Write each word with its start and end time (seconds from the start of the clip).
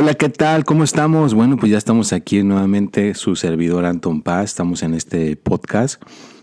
Hola, 0.00 0.14
¿qué 0.14 0.28
tal? 0.28 0.64
¿Cómo 0.64 0.84
estamos? 0.84 1.34
Bueno, 1.34 1.56
pues 1.56 1.72
ya 1.72 1.78
estamos 1.78 2.12
aquí 2.12 2.44
nuevamente, 2.44 3.14
su 3.14 3.34
servidor 3.34 3.84
Anton 3.84 4.22
Paz, 4.22 4.44
estamos 4.44 4.84
en 4.84 4.94
este 4.94 5.34
podcast 5.34 6.00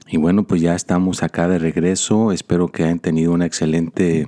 y 0.10 0.18
bueno, 0.18 0.44
pues 0.44 0.62
ya 0.62 0.76
estamos 0.76 1.24
acá 1.24 1.48
de 1.48 1.58
regreso, 1.58 2.34
espero 2.34 2.68
que 2.68 2.84
hayan 2.84 3.00
tenido 3.00 3.32
una 3.32 3.46
excelente 3.46 4.28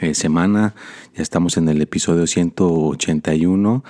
eh, 0.00 0.12
semana, 0.12 0.74
ya 1.16 1.22
estamos 1.22 1.56
en 1.56 1.70
el 1.70 1.80
episodio 1.80 2.26
181 2.26 3.84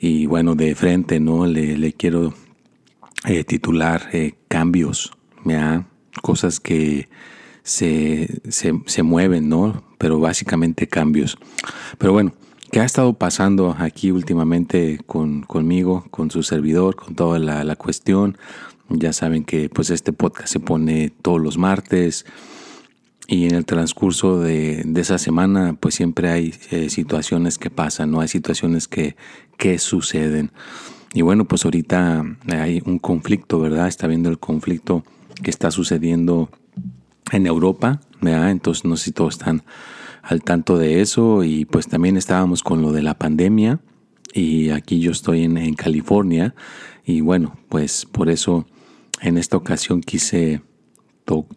y 0.00 0.26
bueno, 0.26 0.56
de 0.56 0.74
frente, 0.74 1.20
¿no? 1.20 1.46
Le, 1.46 1.92
quiero 1.92 2.34
eh, 3.24 3.44
titular 3.44 4.08
eh, 4.12 4.34
cambios, 4.48 5.12
¿ya? 5.44 5.86
cosas 6.22 6.58
que 6.58 7.08
se, 7.62 8.40
se, 8.48 8.72
se 8.84 9.02
mueven, 9.04 9.48
¿no? 9.48 9.84
Pero 9.96 10.18
básicamente 10.18 10.88
cambios. 10.88 11.38
Pero 11.98 12.12
bueno, 12.12 12.32
¿Qué 12.70 12.80
ha 12.80 12.84
estado 12.84 13.14
pasando 13.14 13.74
aquí 13.78 14.10
últimamente 14.10 15.00
con, 15.06 15.40
conmigo, 15.42 16.04
con 16.10 16.30
su 16.30 16.42
servidor, 16.42 16.96
con 16.96 17.14
toda 17.14 17.38
la, 17.38 17.76
cuestión? 17.76 18.36
Ya 18.90 19.14
saben 19.14 19.44
que 19.44 19.70
pues 19.70 19.88
este 19.88 20.12
podcast 20.12 20.52
se 20.52 20.60
pone 20.60 21.10
todos 21.22 21.40
los 21.40 21.56
martes 21.56 22.26
y 23.26 23.46
en 23.46 23.54
el 23.54 23.64
transcurso 23.64 24.40
de, 24.40 24.84
esa 24.96 25.16
semana 25.16 25.78
pues 25.80 25.94
siempre 25.94 26.28
hay 26.30 26.54
eh, 26.70 26.90
situaciones 26.90 27.56
que 27.56 27.70
pasan, 27.70 28.10
¿no? 28.10 28.20
Hay 28.20 28.28
situaciones 28.28 28.86
que, 28.86 29.16
que 29.56 29.78
suceden. 29.78 30.52
Y 31.14 31.22
bueno, 31.22 31.46
pues 31.46 31.64
ahorita 31.64 32.22
hay 32.48 32.82
un 32.84 32.98
conflicto, 32.98 33.60
¿verdad? 33.60 33.88
Está 33.88 34.06
viendo 34.08 34.28
el 34.28 34.38
conflicto 34.38 35.04
que 35.42 35.50
está 35.50 35.70
sucediendo 35.70 36.50
en 37.32 37.46
Europa, 37.46 38.00
¿verdad? 38.20 38.50
Entonces 38.50 38.84
no 38.84 38.98
sé 38.98 39.06
si 39.06 39.12
todos 39.12 39.34
están 39.34 39.62
al 40.28 40.42
tanto 40.42 40.76
de 40.76 41.00
eso 41.00 41.42
y 41.42 41.64
pues 41.64 41.88
también 41.88 42.18
estábamos 42.18 42.62
con 42.62 42.82
lo 42.82 42.92
de 42.92 43.02
la 43.02 43.14
pandemia 43.14 43.80
y 44.34 44.68
aquí 44.68 45.00
yo 45.00 45.10
estoy 45.10 45.44
en, 45.44 45.74
California 45.74 46.54
y 47.06 47.22
bueno, 47.22 47.56
pues 47.70 48.04
por 48.04 48.28
eso 48.28 48.66
en 49.22 49.38
esta 49.38 49.56
ocasión 49.56 50.02
quise 50.02 50.60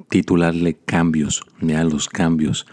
titularle 0.07 0.75
cambios, 0.85 1.43
mira 1.59 1.83
los 1.83 2.07
cambios, 2.07 2.65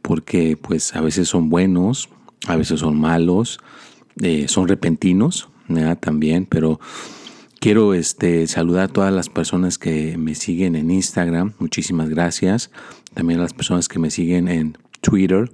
porque 0.00 0.56
pues 0.56 0.94
a 0.94 1.00
veces 1.00 1.28
son 1.28 1.50
buenos, 1.50 2.08
a 2.46 2.54
veces 2.54 2.80
son 2.80 3.00
malos, 3.00 3.58
eh, 4.20 4.46
son 4.48 4.68
repentinos, 4.68 5.48
también, 6.00 6.46
pero 6.46 6.80
quiero 7.58 7.94
este, 7.94 8.46
saludar 8.46 8.84
a 8.84 8.92
todas 8.92 9.12
las 9.12 9.28
personas 9.28 9.78
que 9.78 10.16
me 10.18 10.34
siguen 10.34 10.76
en 10.76 10.90
Instagram, 10.90 11.54
muchísimas 11.58 12.10
gracias, 12.10 12.70
también 13.14 13.40
a 13.40 13.44
las 13.44 13.54
personas 13.54 13.88
que 13.88 13.98
me 13.98 14.10
siguen 14.10 14.48
en 14.48 14.76
Twitter, 15.02 15.50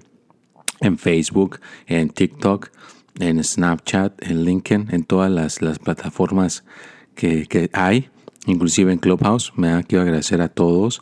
en 0.80 0.98
Facebook, 0.98 1.58
en 1.86 2.10
TikTok, 2.10 2.70
en 3.18 3.42
Snapchat, 3.42 4.22
en 4.22 4.44
LinkedIn, 4.44 4.88
en 4.94 5.04
todas 5.04 5.60
las, 5.60 5.78
plataformas 5.80 6.64
que, 7.14 7.70
hay, 7.72 8.08
inclusive 8.46 8.92
en 8.92 8.98
Clubhouse. 8.98 9.52
Me 9.56 9.82
quiero 9.84 10.02
agradecer 10.02 10.40
a 10.40 10.48
todos 10.48 11.00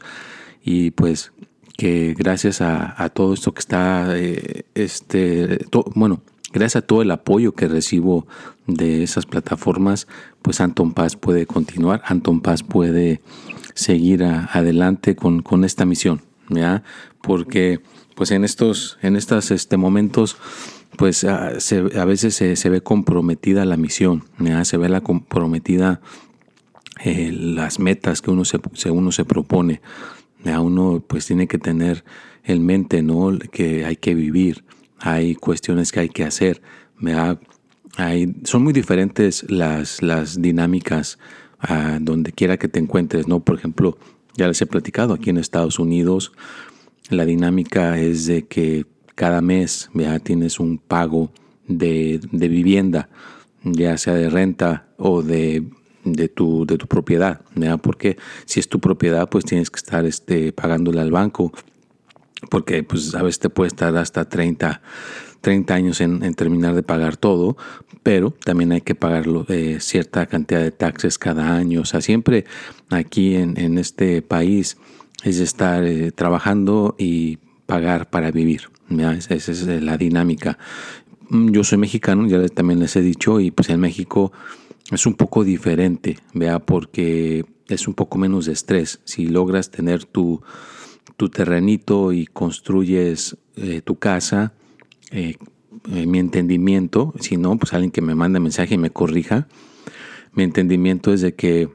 y 0.65 0.93
pues 0.93 1.33
que 1.77 2.15
gracias 2.17 2.63
a, 2.63 3.11
todo 3.11 3.35
esto 3.35 3.53
que 3.53 3.61
está, 3.61 4.17
eh, 4.17 4.65
este, 4.75 5.67
bueno, 5.95 6.23
gracias 6.53 6.83
a 6.83 6.87
todo 6.87 7.03
el 7.03 7.11
apoyo 7.11 7.53
que 7.53 7.69
recibo 7.69 8.27
de 8.67 9.03
esas 9.03 9.27
plataformas, 9.27 10.09
pues 10.41 10.61
Anton 10.63 10.95
Paz 10.95 11.17
puede 11.17 11.47
continuar, 11.47 12.03
Anton 12.07 12.41
Paz 12.41 12.63
puede 12.63 13.21
seguir 13.75 14.25
adelante 14.25 15.15
con, 15.17 15.43
con, 15.43 15.65
esta 15.65 15.85
misión, 15.85 16.23
¿ya? 16.49 16.83
Porque 17.21 17.81
pues 18.17 18.31
en 18.33 18.45
estos, 18.45 18.99
en 19.03 19.15
estos 19.15 19.51
este, 19.53 19.77
momentos, 19.77 20.37
pues 20.97 21.23
a, 21.25 21.49
ah, 21.49 21.61
se, 21.61 21.85
a 21.97 22.05
veces 22.07 22.35
se, 22.35 22.71
ve 22.71 22.81
comprometida 22.81 23.65
la 23.67 23.77
misión, 23.77 24.25
se 24.65 24.77
ve 24.79 24.89
la 24.89 25.03
comprometida 25.03 26.01
eh, 27.05 27.31
las 27.31 27.79
metas 27.79 28.23
que 28.23 28.31
uno 28.31 28.45
se, 28.45 28.59
uno 28.91 29.13
se 29.13 29.25
propone. 29.25 29.81
Uno 30.45 31.03
pues 31.07 31.27
tiene 31.27 31.49
que 31.49 31.59
tener 31.59 32.05
en 32.45 32.65
mente 32.65 33.05
que 33.51 33.85
hay 33.85 33.97
que 33.97 34.15
vivir, 34.15 34.65
hay 34.99 35.35
cuestiones 35.35 35.93
que 35.93 36.01
hay 36.01 36.09
que 36.09 36.25
hacer. 36.25 36.63
Son 38.45 38.63
muy 38.63 38.73
diferentes 38.73 39.45
las, 39.51 40.03
las 40.03 40.41
dinámicas 40.41 41.19
ah, 41.61 41.99
donde 42.01 42.33
quiera 42.33 42.57
que 42.57 42.69
te 42.69 42.79
encuentres, 42.79 43.27
¿no? 43.27 43.41
Por 43.41 43.57
ejemplo, 43.57 43.99
ya 44.37 44.47
les 44.47 44.61
he 44.63 44.67
platicado 44.67 45.15
aquí 45.15 45.31
en 45.31 45.39
Estados 45.39 45.79
Unidos, 45.79 46.33
la 47.11 47.25
dinámica 47.25 47.99
es 47.99 48.27
de 48.27 48.47
que 48.47 48.87
cada 49.15 49.41
mes 49.41 49.91
ya 49.95 50.19
tienes 50.19 50.61
un 50.61 50.79
pago 50.79 51.31
de, 51.67 52.21
vivienda, 52.33 53.09
ya 53.63 53.97
sea 53.99 54.15
de 54.15 54.31
renta 54.31 54.89
o 54.99 55.23
de, 55.23 55.65
de, 56.05 56.29
tu, 56.29 56.67
de 56.67 56.79
tu 56.79 56.87
propiedad, 56.87 57.41
¿ya? 57.55 57.77
porque 57.77 58.17
si 58.45 58.61
es 58.61 58.69
tu 58.69 58.81
propiedad, 58.81 59.29
pues 59.29 59.45
tienes 59.45 59.71
que 59.71 59.79
estar 59.79 60.05
este, 60.05 60.53
pagándole 60.53 61.01
al 61.01 61.11
banco, 61.11 61.53
porque 62.51 62.83
pues 62.83 63.15
a 63.15 63.23
veces 63.23 63.41
te 63.41 63.51
puede 63.51 63.69
estar 63.69 63.97
hasta 63.97 64.29
30, 64.29 64.83
30 65.41 65.75
años 65.75 66.01
en, 66.01 66.35
terminar 66.35 66.75
de 66.75 66.83
pagar 66.83 67.17
todo, 67.17 67.57
pero 68.03 68.31
también 68.31 68.73
hay 68.73 68.83
que 68.83 68.95
pagar 68.95 69.27
eh, 69.49 69.79
cierta 69.81 70.27
cantidad 70.27 70.61
de 70.61 70.71
taxes 70.71 71.19
cada 71.19 71.57
año. 71.57 71.81
O 71.81 71.85
sea, 71.85 72.01
siempre 72.01 72.45
aquí 72.91 73.35
en, 73.35 73.59
en 73.59 73.79
este 73.79 74.23
país 74.23 74.77
es 75.25 75.41
estar 75.41 75.85
eh, 75.85 76.13
trabajando 76.13 76.95
y 76.99 77.39
pagar 77.67 78.11
para 78.11 78.31
vivir. 78.31 78.71
Esa 78.89 79.35
es 79.35 79.67
la 79.67 79.97
dinámica. 79.97 80.59
Mm, 81.29 81.51
yo 81.51 81.65
soy 81.65 81.79
mexicano, 81.79 82.27
ya 82.27 82.47
también 82.49 82.81
les 82.81 82.97
he 82.97 83.01
dicho, 83.01 83.41
y 83.41 83.51
pues 83.51 83.69
en 83.71 83.81
México 83.81 84.33
es 84.91 85.07
un 85.07 85.15
poco 85.15 85.45
diferente, 85.45 86.19
vea, 86.33 86.61
porque 86.61 87.45
es 87.69 87.89
un 87.89 87.95
poco 87.95 88.19
menos 88.19 88.47
de 88.47 88.53
estrés. 88.53 89.01
Si 89.05 89.27
logras 89.27 89.71
tener 89.71 90.05
tu, 90.05 90.43
tu 91.17 91.29
terrenito 91.29 92.13
y 92.13 92.27
construyes 92.27 93.37
eh, 93.57 93.81
tu 93.83 93.97
casa, 93.99 94.53
eh, 95.11 95.37
mi 95.89 96.19
entendimiento, 96.19 97.15
si 97.21 97.37
no, 97.37 97.57
pues 97.59 97.73
alguien 97.73 97.91
que 97.91 98.01
me 98.01 98.15
mande 98.15 98.41
mensaje 98.41 98.75
y 98.75 98.79
me 98.79 98.91
corrija, 98.91 99.47
mi 100.33 100.43
entendimiento 100.43 101.13
es 101.13 101.21
de 101.21 101.35
que 101.35 101.69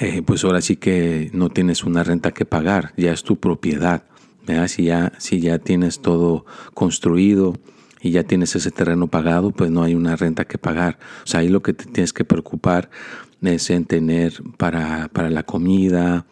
eh, 0.00 0.22
pues 0.22 0.44
ahora 0.44 0.60
sí 0.60 0.76
que 0.76 1.30
no 1.32 1.50
tienes 1.50 1.84
una 1.84 2.02
renta 2.02 2.32
que 2.32 2.44
pagar, 2.44 2.92
ya 2.96 3.12
es 3.12 3.22
tu 3.22 3.38
propiedad. 3.38 4.04
Si, 4.66 4.84
ya, 4.84 5.12
si 5.18 5.40
ya 5.40 5.58
tienes 5.58 6.02
todo 6.02 6.44
construido 6.74 7.54
y 8.02 8.10
ya 8.10 8.24
tienes 8.24 8.54
ese 8.54 8.70
terreno 8.70 9.06
pagado, 9.06 9.52
pues 9.52 9.70
no 9.70 9.82
hay 9.82 9.94
una 9.94 10.16
renta 10.16 10.44
que 10.44 10.58
pagar. 10.58 10.98
O 11.24 11.26
sea, 11.26 11.40
ahí 11.40 11.48
lo 11.48 11.62
que 11.62 11.72
te 11.72 11.86
tienes 11.86 12.12
que 12.12 12.26
preocupar 12.26 12.90
es 13.40 13.70
en 13.70 13.86
tener 13.86 14.42
para, 14.58 15.08
para 15.08 15.30
la 15.30 15.44
comida, 15.44 16.26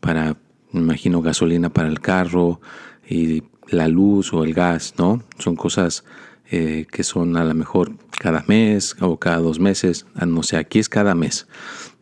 para, 0.00 0.36
me 0.70 0.80
imagino, 0.80 1.22
gasolina 1.22 1.70
para 1.70 1.88
el 1.88 2.00
carro 2.00 2.60
y 3.08 3.42
la 3.68 3.88
luz 3.88 4.32
o 4.32 4.44
el 4.44 4.54
gas, 4.54 4.94
¿no? 4.96 5.24
Son 5.38 5.56
cosas 5.56 6.04
eh, 6.50 6.86
que 6.90 7.02
son 7.02 7.36
a 7.36 7.44
lo 7.44 7.54
mejor 7.54 7.96
cada 8.20 8.44
mes 8.46 8.96
o 9.00 9.18
cada 9.18 9.38
dos 9.38 9.58
meses, 9.58 10.06
no 10.24 10.42
sé, 10.44 10.56
aquí 10.56 10.78
es 10.78 10.88
cada 10.88 11.16
mes, 11.16 11.48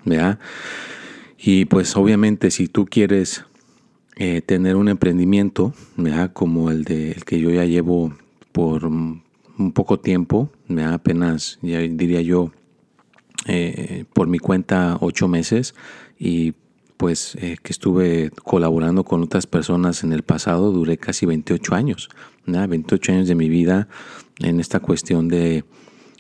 ¿verdad? 0.05 0.39
Y 1.47 1.67
pues 1.67 1.95
obviamente 1.95 2.51
si 2.51 2.69
tú 2.69 2.87
quieres 2.87 3.45
eh, 4.17 4.41
tener 4.41 4.77
un 4.77 4.89
emprendimiento, 4.89 5.75
como 6.33 6.71
el, 6.71 6.85
de, 6.85 7.13
el 7.13 7.25
que 7.27 7.39
yo 7.39 7.51
ya 7.51 7.67
llevo 7.67 8.15
por 8.53 8.87
un 8.87 9.23
poco 9.75 10.01
tiempo, 10.01 10.51
apenas, 10.87 11.59
ya 11.61 11.81
diría 11.81 12.23
yo, 12.23 12.51
eh, 13.47 14.07
por 14.15 14.27
mi 14.27 14.39
cuenta 14.39 14.97
ocho 15.03 15.29
meses. 15.29 15.75
Y 16.19 16.55
pues 16.97 17.37
eh, 17.41 17.59
que 17.63 17.73
estuve 17.73 18.31
colaborando 18.43 19.05
con 19.05 19.23
otras 19.23 19.47
personas 19.47 20.03
en 20.03 20.15
el 20.15 20.23
pasado, 20.23 20.73
duré 20.73 20.97
casi 20.97 21.27
28 21.27 21.75
años, 21.75 22.09
28 22.47 23.13
años 23.13 23.29
de 23.29 23.35
mi 23.35 23.51
vida 23.51 23.89
en 24.39 24.61
esta 24.61 24.81
cuestión 24.81 25.29
de 25.29 25.65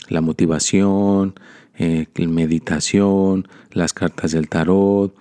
la 0.08 0.20
motivación, 0.20 1.34
eh, 1.78 2.06
meditación, 2.26 3.48
las 3.72 3.92
cartas 3.92 4.32
del 4.32 4.48
tarot, 4.48 5.14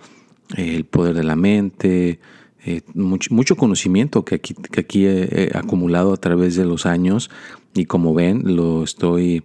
el 0.55 0.85
poder 0.85 1.15
de 1.15 1.23
la 1.23 1.35
mente, 1.35 2.19
eh, 2.65 2.81
mucho, 2.93 3.55
conocimiento 3.55 4.23
que 4.23 4.35
aquí, 4.35 4.53
que 4.53 4.79
aquí 4.79 5.05
he, 5.05 5.51
acumulado 5.53 6.13
a 6.13 6.17
través 6.17 6.55
de 6.55 6.65
los 6.65 6.85
años 6.85 7.29
y 7.73 7.85
como 7.85 8.13
ven 8.13 8.55
lo 8.55 8.83
estoy 8.83 9.43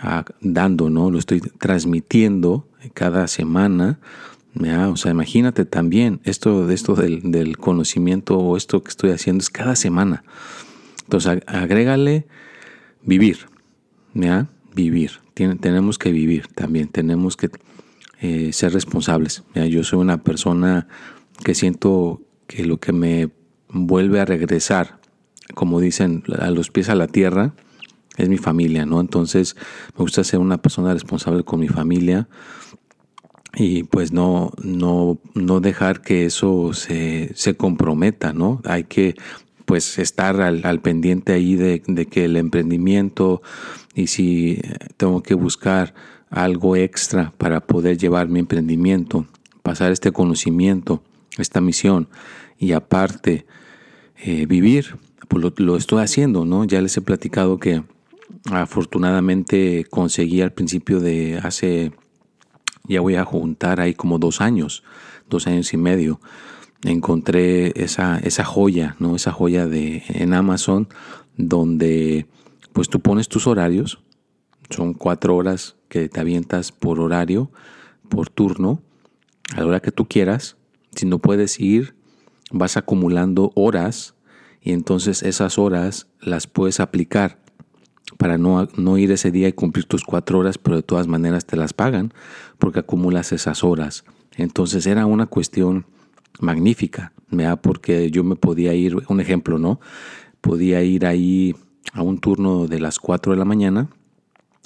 ah, 0.00 0.24
dando, 0.40 0.88
¿no? 0.88 1.10
Lo 1.10 1.18
estoy 1.18 1.40
transmitiendo 1.40 2.66
cada 2.94 3.26
semana 3.28 3.98
o 4.90 4.96
sea, 4.96 5.12
imagínate 5.12 5.64
también 5.64 6.20
esto, 6.24 6.68
esto 6.70 6.94
del, 6.94 7.56
conocimiento 7.58 8.38
o 8.38 8.56
esto 8.56 8.82
que 8.82 8.90
estoy 8.90 9.10
haciendo 9.10 9.42
es 9.42 9.50
cada 9.50 9.76
semana. 9.76 10.24
Entonces, 11.04 11.42
agrégale 11.46 12.26
vivir, 13.02 13.46
¿ya? 14.14 14.48
Vivir. 14.78 15.10
tenemos 15.34 15.98
que 15.98 16.12
vivir 16.12 16.46
también, 16.54 16.86
tenemos 16.86 17.36
que 17.36 17.50
eh, 18.20 18.52
ser 18.52 18.72
responsables. 18.72 19.42
Yo 19.56 19.82
soy 19.82 19.98
una 19.98 20.22
persona 20.22 20.86
que 21.44 21.56
siento 21.56 22.22
que 22.46 22.64
lo 22.64 22.76
que 22.78 22.92
me 22.92 23.30
vuelve 23.68 24.20
a 24.20 24.24
regresar, 24.24 25.00
como 25.54 25.80
dicen, 25.80 26.22
a 26.38 26.52
los 26.52 26.70
pies 26.70 26.90
a 26.90 26.94
la 26.94 27.08
tierra, 27.08 27.54
es 28.18 28.28
mi 28.28 28.38
familia, 28.38 28.86
¿no? 28.86 29.00
Entonces, 29.00 29.56
me 29.96 30.02
gusta 30.02 30.22
ser 30.22 30.38
una 30.38 30.58
persona 30.58 30.92
responsable 30.92 31.42
con 31.42 31.58
mi 31.58 31.68
familia 31.68 32.28
y 33.56 33.82
pues 33.82 34.12
no, 34.12 34.52
no, 34.62 35.18
no 35.34 35.58
dejar 35.58 36.02
que 36.02 36.24
eso 36.24 36.72
se, 36.72 37.32
se, 37.34 37.56
comprometa, 37.56 38.32
¿no? 38.32 38.60
Hay 38.64 38.84
que 38.84 39.16
pues 39.68 39.98
estar 39.98 40.40
al, 40.40 40.62
al 40.64 40.80
pendiente 40.80 41.34
ahí 41.34 41.54
de, 41.54 41.82
que 42.10 42.24
el 42.24 42.38
emprendimiento 42.38 43.42
y 43.94 44.06
si 44.06 44.62
tengo 44.96 45.22
que 45.22 45.34
buscar 45.34 45.92
algo 46.30 46.74
extra 46.74 47.34
para 47.36 47.60
poder 47.60 47.98
llevar 47.98 48.28
mi 48.28 48.40
emprendimiento, 48.40 49.26
pasar 49.62 49.92
este 49.92 50.10
conocimiento, 50.10 51.02
esta 51.36 51.60
misión 51.60 52.08
y 52.58 52.72
aparte 52.72 53.44
eh, 54.16 54.46
vivir, 54.46 54.96
pues 55.28 55.44
lo, 55.44 55.52
lo 55.58 55.76
estoy 55.76 56.02
haciendo, 56.02 56.46
¿no? 56.46 56.64
Ya 56.64 56.80
les 56.80 56.96
he 56.96 57.02
platicado 57.02 57.58
que 57.58 57.82
afortunadamente 58.50 59.84
conseguí 59.90 60.40
al 60.40 60.54
principio 60.54 60.98
de 60.98 61.40
hace 61.42 61.92
ya 62.84 63.02
voy 63.02 63.16
a 63.16 63.24
juntar 63.26 63.80
ahí 63.80 63.92
como 63.92 64.18
dos 64.18 64.40
años, 64.40 64.82
dos 65.28 65.46
años 65.46 65.74
y 65.74 65.76
medio. 65.76 66.20
Encontré 66.84 67.72
esa, 67.82 68.18
esa 68.18 68.44
joya, 68.44 68.96
¿no? 68.98 69.16
Esa 69.16 69.32
joya 69.32 69.66
de, 69.66 70.02
en 70.08 70.32
Amazon 70.34 70.88
donde 71.36 72.26
pues 72.72 72.88
tú 72.88 73.00
pones 73.00 73.28
tus 73.28 73.46
horarios, 73.46 74.00
son 74.70 74.94
cuatro 74.94 75.34
horas 75.34 75.76
que 75.88 76.08
te 76.08 76.20
avientas 76.20 76.72
por 76.72 77.00
horario, 77.00 77.50
por 78.08 78.28
turno, 78.28 78.82
a 79.54 79.60
la 79.60 79.66
hora 79.66 79.80
que 79.80 79.92
tú 79.92 80.06
quieras. 80.06 80.56
Si 80.94 81.06
no 81.06 81.18
puedes 81.18 81.58
ir, 81.58 81.94
vas 82.50 82.76
acumulando 82.76 83.52
horas 83.54 84.14
y 84.60 84.72
entonces 84.72 85.22
esas 85.22 85.58
horas 85.58 86.08
las 86.20 86.46
puedes 86.46 86.80
aplicar 86.80 87.38
para 88.16 88.38
no, 88.38 88.68
no, 88.76 88.98
ir 88.98 89.12
ese 89.12 89.30
día 89.30 89.48
y 89.48 89.52
cumplir 89.52 89.84
tus 89.84 90.04
cuatro 90.04 90.38
horas, 90.38 90.58
pero 90.58 90.76
de 90.76 90.82
todas 90.82 91.06
maneras 91.06 91.44
te 91.44 91.56
las 91.56 91.72
pagan 91.72 92.12
porque 92.58 92.80
acumulas 92.80 93.32
esas 93.32 93.62
horas. 93.62 94.04
Entonces 94.36 94.86
era 94.86 95.06
una 95.06 95.26
cuestión 95.26 95.86
magnífica, 96.40 97.12
¿verdad? 97.30 97.60
porque 97.60 98.10
yo 98.10 98.24
me 98.24 98.36
podía 98.36 98.74
ir, 98.74 98.96
un 99.08 99.20
ejemplo, 99.20 99.58
¿no? 99.58 99.80
Podía 100.40 100.82
ir 100.82 101.06
ahí 101.06 101.54
a 101.92 102.02
un 102.02 102.18
turno 102.18 102.66
de 102.66 102.80
las 102.80 102.98
4 102.98 103.32
de 103.32 103.38
la 103.38 103.44
mañana, 103.44 103.88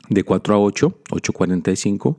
de 0.08 0.24
4 0.24 0.54
a 0.54 0.58
8, 0.58 0.98
8.45, 1.10 2.18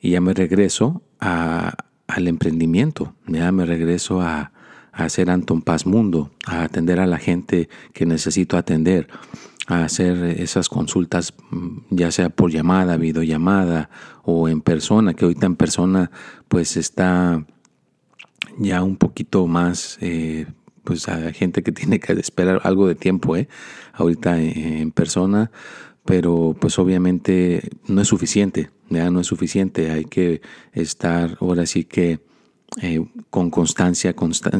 y 0.00 0.10
ya 0.10 0.20
me 0.20 0.34
regreso 0.34 1.02
a, 1.20 1.74
al 2.06 2.28
emprendimiento, 2.28 3.14
ya 3.26 3.52
me 3.52 3.66
regreso 3.66 4.20
a, 4.20 4.52
a 4.92 5.04
hacer 5.04 5.30
Anton 5.30 5.62
Paz 5.62 5.86
Mundo, 5.86 6.30
a 6.46 6.64
atender 6.64 7.00
a 7.00 7.06
la 7.06 7.18
gente 7.18 7.68
que 7.92 8.06
necesito 8.06 8.56
atender 8.56 9.08
a 9.66 9.84
hacer 9.84 10.40
esas 10.40 10.68
consultas, 10.68 11.34
mm, 11.50 11.78
ya 11.90 12.10
sea 12.10 12.30
por 12.30 12.50
llamada, 12.50 12.96
videollamada 12.96 13.90
o 14.22 14.48
en 14.48 14.60
persona, 14.60 15.14
que 15.14 15.24
ahorita 15.24 15.46
en 15.46 15.56
persona 15.56 16.10
pues 16.48 16.76
está 16.76 17.44
ya 18.58 18.82
un 18.82 18.96
poquito 18.96 19.46
más, 19.46 19.98
eh, 20.00 20.46
pues 20.84 21.08
a 21.08 21.32
gente 21.32 21.62
que 21.62 21.72
tiene 21.80 22.00
que 22.00 22.12
esperar 22.12 22.60
algo 22.64 22.86
de 22.86 22.94
tiempo, 22.94 23.36
¿eh? 23.36 23.48
ahorita 23.92 24.40
en 24.40 24.90
persona, 24.92 25.50
pero 26.04 26.56
pues 26.60 26.78
obviamente 26.78 27.70
no 27.86 28.00
es 28.00 28.08
suficiente, 28.08 28.70
ya 28.88 29.10
no 29.10 29.20
es 29.20 29.26
suficiente, 29.26 29.90
hay 29.90 30.04
que 30.04 30.40
estar 30.72 31.36
ahora 31.40 31.66
sí 31.66 31.84
que 31.84 32.20
eh, 32.80 33.04
con 33.30 33.50
constancia, 33.50 34.14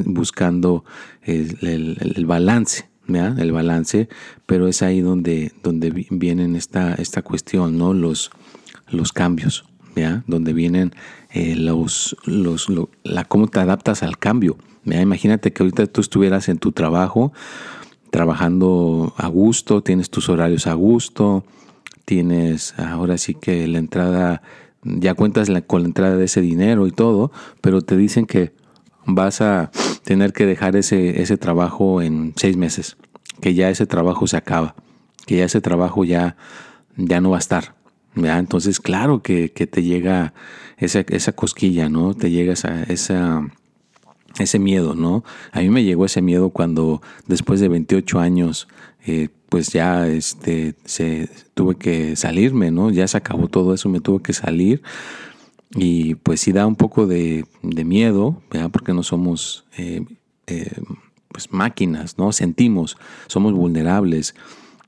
buscando 0.04 0.84
el 1.22 2.24
balance 2.26 2.92
el 3.20 3.52
balance, 3.52 4.08
pero 4.46 4.68
es 4.68 4.82
ahí 4.82 5.00
donde, 5.00 5.52
donde 5.62 6.06
vienen 6.10 6.56
esta, 6.56 6.94
esta 6.94 7.22
cuestión, 7.22 7.78
¿no? 7.78 7.92
los, 7.92 8.30
los 8.88 9.12
cambios, 9.12 9.64
¿ya? 9.94 10.24
donde 10.26 10.52
vienen 10.52 10.92
eh, 11.30 11.54
los, 11.56 12.16
los, 12.24 12.68
la, 13.04 13.24
cómo 13.24 13.46
te 13.48 13.60
adaptas 13.60 14.02
al 14.02 14.18
cambio. 14.18 14.56
Imagínate 14.84 15.52
que 15.52 15.62
ahorita 15.62 15.86
tú 15.86 16.00
estuvieras 16.00 16.48
en 16.48 16.58
tu 16.58 16.72
trabajo, 16.72 17.32
trabajando 18.10 19.14
a 19.16 19.28
gusto, 19.28 19.82
tienes 19.82 20.10
tus 20.10 20.28
horarios 20.28 20.66
a 20.66 20.74
gusto, 20.74 21.44
tienes 22.04 22.74
ahora 22.78 23.16
sí 23.16 23.34
que 23.34 23.66
la 23.68 23.78
entrada, 23.78 24.42
ya 24.82 25.14
cuentas 25.14 25.48
con 25.66 25.82
la 25.82 25.88
entrada 25.88 26.16
de 26.16 26.24
ese 26.24 26.40
dinero 26.40 26.86
y 26.86 26.90
todo, 26.90 27.30
pero 27.60 27.80
te 27.80 27.96
dicen 27.96 28.26
que 28.26 28.52
vas 29.06 29.40
a 29.40 29.70
tener 30.04 30.32
que 30.32 30.46
dejar 30.46 30.76
ese, 30.76 31.22
ese 31.22 31.36
trabajo 31.36 32.02
en 32.02 32.34
seis 32.36 32.56
meses, 32.56 32.96
que 33.40 33.54
ya 33.54 33.70
ese 33.70 33.86
trabajo 33.86 34.26
se 34.26 34.36
acaba, 34.36 34.74
que 35.26 35.36
ya 35.36 35.44
ese 35.44 35.60
trabajo 35.60 36.04
ya, 36.04 36.36
ya 36.96 37.20
no 37.20 37.30
va 37.30 37.36
a 37.36 37.40
estar. 37.40 37.74
Entonces, 38.14 38.80
claro 38.80 39.22
que, 39.22 39.48
te 39.48 39.82
llega 39.82 40.34
esa, 40.76 41.00
esa, 41.00 41.32
cosquilla, 41.32 41.88
¿no? 41.88 42.14
Te 42.14 42.30
llega 42.30 42.52
esa, 42.52 42.82
esa, 42.84 43.48
ese 44.38 44.58
miedo, 44.58 44.94
¿no? 44.94 45.24
A 45.52 45.60
mí 45.60 45.70
me 45.70 45.84
llegó 45.84 46.04
ese 46.04 46.22
miedo 46.22 46.50
cuando 46.50 47.00
después 47.26 47.60
de 47.60 47.68
28 47.68 48.20
años, 48.20 48.68
eh, 49.06 49.28
pues 49.48 49.68
ya 49.72 50.06
este, 50.08 50.74
se, 50.84 51.28
tuve 51.54 51.76
que 51.76 52.16
salirme, 52.16 52.70
¿no? 52.70 52.90
Ya 52.90 53.06
se 53.08 53.16
acabó 53.16 53.48
todo 53.48 53.74
eso, 53.74 53.88
me 53.88 54.00
tuve 54.00 54.22
que 54.22 54.32
salir 54.32 54.82
y 55.74 56.16
pues 56.16 56.40
sí 56.40 56.52
da 56.52 56.66
un 56.66 56.76
poco 56.76 57.06
de, 57.06 57.44
miedo, 57.62 58.42
porque 58.72 58.92
no 58.92 59.02
somos 59.02 59.64
eh, 59.76 60.04
eh, 60.46 60.70
pues 61.28 61.52
máquinas, 61.52 62.18
¿no? 62.18 62.32
Sentimos, 62.32 62.96
somos 63.26 63.52
vulnerables. 63.52 64.34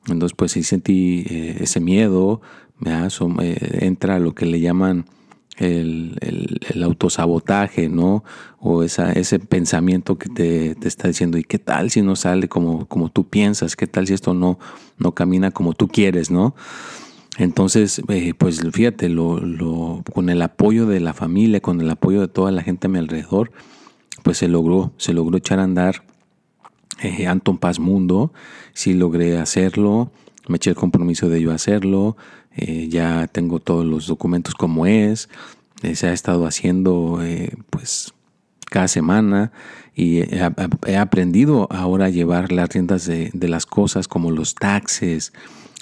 Entonces 0.06 0.36
pues 0.36 0.52
sí 0.52 0.62
sentí 0.62 1.24
eh, 1.28 1.56
ese 1.60 1.80
miedo, 1.80 2.42
entra 2.80 4.18
lo 4.18 4.34
que 4.34 4.46
le 4.46 4.60
llaman 4.60 5.06
el, 5.58 6.82
autosabotaje, 6.82 7.88
¿no? 7.88 8.24
O 8.58 8.82
esa, 8.82 9.12
ese 9.12 9.38
pensamiento 9.38 10.18
que 10.18 10.28
te, 10.28 10.74
te, 10.74 10.88
está 10.88 11.08
diciendo, 11.08 11.38
¿y 11.38 11.44
qué 11.44 11.58
tal 11.58 11.90
si 11.90 12.02
no 12.02 12.16
sale 12.16 12.48
como, 12.48 12.86
como 12.86 13.10
tú 13.10 13.28
piensas? 13.28 13.76
¿Qué 13.76 13.86
tal 13.86 14.06
si 14.06 14.14
esto 14.14 14.34
no, 14.34 14.58
no 14.98 15.12
camina 15.12 15.50
como 15.50 15.74
tú 15.74 15.88
quieres, 15.88 16.30
¿no? 16.30 16.54
Entonces, 17.36 18.00
eh, 18.08 18.34
pues 18.34 18.60
fíjate, 18.72 19.08
lo, 19.08 20.02
con 20.12 20.28
el 20.28 20.40
apoyo 20.42 20.86
de 20.86 21.00
la 21.00 21.14
familia, 21.14 21.60
con 21.60 21.80
el 21.80 21.90
apoyo 21.90 22.20
de 22.20 22.28
toda 22.28 22.52
la 22.52 22.62
gente 22.62 22.86
a 22.86 22.90
mi 22.90 22.98
alrededor, 22.98 23.50
pues 24.22 24.38
se 24.38 24.48
logró, 24.48 24.92
se 24.98 25.12
logró 25.12 25.36
echar 25.38 25.58
a 25.58 25.64
andar 25.64 26.04
eh, 27.02 27.26
Anton 27.26 27.58
Paz 27.58 27.80
Mundo, 27.80 28.32
sí 28.72 28.94
logré 28.94 29.38
hacerlo, 29.38 30.12
me 30.46 30.56
eché 30.56 30.70
el 30.70 30.76
compromiso 30.76 31.28
de 31.28 31.40
yo 31.40 31.52
hacerlo, 31.52 32.16
eh, 32.56 32.88
ya 32.88 33.26
tengo 33.26 33.60
todos 33.60 33.84
los 33.84 34.06
documentos 34.06 34.54
como 34.54 34.86
es, 34.86 35.28
se 35.94 36.06
ha 36.06 36.12
estado 36.12 36.46
haciendo 36.46 37.20
pues 37.68 38.14
cada 38.70 38.88
semana 38.88 39.52
y 39.94 40.20
he, 40.20 40.96
aprendido 40.96 41.68
ahora 41.70 42.06
a 42.06 42.10
llevar 42.10 42.52
las 42.52 42.70
riendas 42.70 43.04
de, 43.04 43.30
de 43.34 43.48
las 43.48 43.66
cosas 43.66 44.08
como 44.08 44.30
los 44.30 44.54
taxes, 44.54 45.32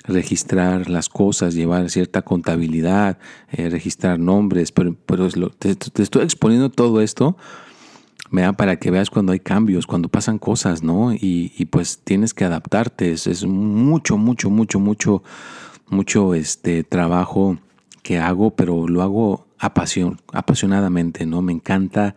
registrar 0.04 0.90
las 0.90 1.08
cosas, 1.08 1.54
llevar 1.54 1.88
cierta 1.90 2.22
contabilidad, 2.22 3.18
eh, 3.50 3.70
registrar 3.70 4.18
nombres, 4.18 4.72
pero, 4.72 4.96
pero 5.06 5.28
te, 5.50 5.76
estoy 6.02 6.24
exponiendo 6.24 6.70
todo 6.70 7.00
esto 7.00 7.36
Para 8.56 8.76
que 8.76 8.90
veas 8.90 9.10
cuando 9.10 9.32
hay 9.32 9.40
cambios, 9.40 9.86
cuando 9.86 10.08
pasan 10.08 10.38
cosas, 10.38 10.82
¿no? 10.82 11.12
Y, 11.12 11.52
y 11.56 11.66
pues 11.66 12.00
tienes 12.02 12.32
que 12.32 12.44
adaptarte. 12.44 13.12
Es, 13.12 13.26
es, 13.26 13.44
mucho, 13.44 14.16
mucho, 14.16 14.48
mucho, 14.50 14.80
mucho, 14.80 15.22
mucho 15.88 16.34
este 16.34 16.84
trabajo 16.84 17.58
que 18.02 18.18
hago, 18.18 18.54
pero 18.54 18.88
lo 18.88 19.02
hago 19.02 19.46
apasionadamente, 19.58 21.26
¿no? 21.26 21.42
Me 21.42 21.52
encanta 21.52 22.16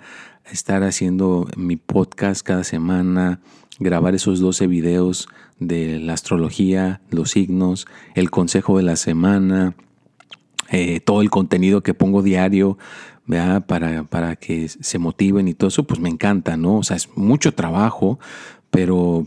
estar 0.52 0.84
haciendo 0.84 1.48
mi 1.56 1.76
podcast 1.76 2.42
cada 2.46 2.64
semana, 2.64 3.40
grabar 3.80 4.16
esos 4.16 4.40
12 4.40 4.68
videos 4.68 5.28
de 5.60 6.00
la 6.00 6.14
astrología, 6.14 7.02
los 7.12 7.32
signos, 7.32 7.88
el 8.16 8.30
consejo 8.32 8.78
de 8.78 8.84
la 8.84 8.96
semana, 8.96 9.76
eh, 10.70 11.00
todo 11.00 11.22
el 11.22 11.30
contenido 11.30 11.82
que 11.82 11.94
pongo 11.94 12.22
diario, 12.22 12.78
Para, 13.66 14.04
para 14.04 14.36
que 14.36 14.70
se 14.70 15.00
motiven 15.00 15.48
y 15.48 15.56
todo 15.56 15.70
eso, 15.70 15.84
pues 15.84 16.00
me 16.00 16.10
encanta, 16.10 16.58
¿no? 16.58 16.78
O 16.78 16.84
sea, 16.84 16.96
es 16.96 17.10
mucho 17.16 17.56
trabajo, 17.56 18.20
pero 18.76 19.26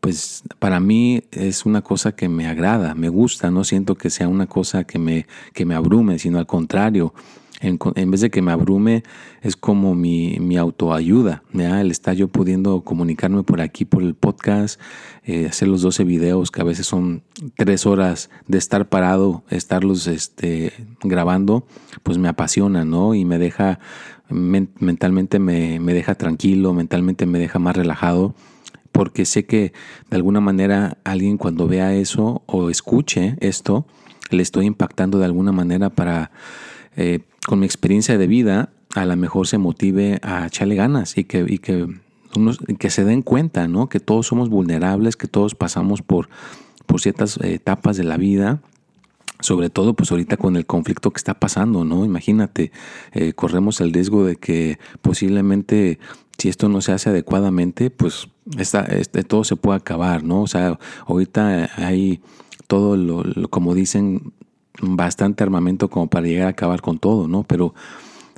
pues 0.00 0.42
para 0.58 0.80
mí 0.80 1.22
es 1.30 1.64
una 1.64 1.82
cosa 1.82 2.12
que 2.12 2.28
me 2.28 2.48
agrada, 2.48 2.96
me 2.96 3.08
gusta, 3.08 3.50
no 3.50 3.62
siento 3.62 3.94
que 3.94 4.10
sea 4.10 4.26
una 4.26 4.46
cosa 4.48 4.82
que 4.82 4.98
me, 4.98 5.26
que 5.54 5.64
me 5.64 5.76
abrume, 5.76 6.18
sino 6.18 6.38
al 6.38 6.46
contrario, 6.46 7.14
en, 7.60 8.10
vez 8.10 8.20
de 8.20 8.30
que 8.30 8.42
me 8.42 8.50
abrume, 8.50 9.04
es 9.42 9.56
como 9.56 9.94
mi, 9.94 10.38
mi 10.40 10.56
autoayuda. 10.56 11.42
El 11.52 11.90
estar 11.90 12.14
yo 12.14 12.28
pudiendo 12.28 12.82
comunicarme 12.82 13.42
por 13.44 13.60
aquí, 13.60 13.84
por 13.84 14.02
el 14.02 14.14
podcast, 14.14 14.80
eh, 15.24 15.46
hacer 15.46 15.68
los 15.68 15.82
12 15.82 16.04
videos, 16.04 16.50
que 16.50 16.60
a 16.60 16.64
veces 16.64 16.86
son 16.86 17.22
tres 17.56 17.86
horas 17.86 18.30
de 18.46 18.58
estar 18.58 18.88
parado, 18.88 19.44
estarlos 19.50 20.06
este, 20.08 20.72
grabando, 21.02 21.66
pues 22.02 22.18
me 22.18 22.28
apasiona, 22.28 22.84
¿no? 22.84 23.14
Y 23.14 23.24
me 23.24 23.38
deja, 23.38 23.78
mentalmente 24.28 25.38
me, 25.38 25.78
me 25.80 25.94
deja 25.94 26.14
tranquilo, 26.16 26.72
mentalmente 26.72 27.26
me 27.26 27.38
deja 27.38 27.58
más 27.58 27.76
relajado 27.76 28.34
porque 28.98 29.26
sé 29.26 29.46
que 29.46 29.72
de 30.10 30.16
alguna 30.16 30.40
manera 30.40 30.98
alguien 31.04 31.38
cuando 31.38 31.68
vea 31.68 31.94
eso 31.94 32.42
o 32.46 32.68
escuche 32.68 33.36
esto, 33.38 33.86
le 34.30 34.42
estoy 34.42 34.66
impactando 34.66 35.20
de 35.20 35.24
alguna 35.24 35.52
manera 35.52 35.88
para 35.88 36.32
eh, 36.96 37.20
con 37.46 37.60
mi 37.60 37.66
experiencia 37.66 38.18
de 38.18 38.26
vida, 38.26 38.72
a 38.96 39.06
lo 39.06 39.16
mejor 39.16 39.46
se 39.46 39.56
motive 39.56 40.18
a 40.22 40.48
echarle 40.48 40.74
ganas 40.74 41.16
y 41.16 41.22
que, 41.22 41.44
y 41.46 41.58
que, 41.58 41.86
que 42.80 42.90
se 42.90 43.04
den 43.04 43.22
cuenta, 43.22 43.68
¿no? 43.68 43.88
Que 43.88 44.00
todos 44.00 44.26
somos 44.26 44.48
vulnerables, 44.48 45.14
que 45.14 45.28
todos 45.28 45.54
pasamos 45.54 46.02
por, 46.02 46.28
por 46.86 47.00
ciertas 47.00 47.38
etapas 47.40 47.96
de 47.98 48.02
la 48.02 48.16
vida 48.16 48.62
sobre 49.40 49.70
todo 49.70 49.94
pues 49.94 50.10
ahorita 50.10 50.36
con 50.36 50.56
el 50.56 50.66
conflicto 50.66 51.12
que 51.12 51.18
está 51.18 51.34
pasando, 51.34 51.84
¿no? 51.84 52.04
Imagínate, 52.04 52.72
eh, 53.12 53.32
corremos 53.34 53.80
el 53.80 53.92
riesgo 53.92 54.24
de 54.24 54.34
que 54.34 54.80
posiblemente 55.00 56.00
si 56.38 56.48
esto 56.48 56.68
no 56.68 56.80
se 56.80 56.92
hace 56.92 57.10
adecuadamente, 57.10 57.90
pues 57.90 58.28
esta, 58.56 58.82
este, 58.84 59.24
todo 59.24 59.44
se 59.44 59.56
puede 59.56 59.78
acabar, 59.78 60.22
¿no? 60.22 60.42
O 60.42 60.46
sea, 60.46 60.78
ahorita 61.06 61.68
hay 61.76 62.20
todo 62.68 62.96
lo 62.96 63.48
como 63.48 63.74
dicen, 63.74 64.32
bastante 64.80 65.42
armamento 65.42 65.88
como 65.88 66.08
para 66.08 66.26
llegar 66.26 66.46
a 66.46 66.50
acabar 66.50 66.80
con 66.80 66.98
todo, 66.98 67.28
¿no? 67.28 67.42
Pero 67.42 67.74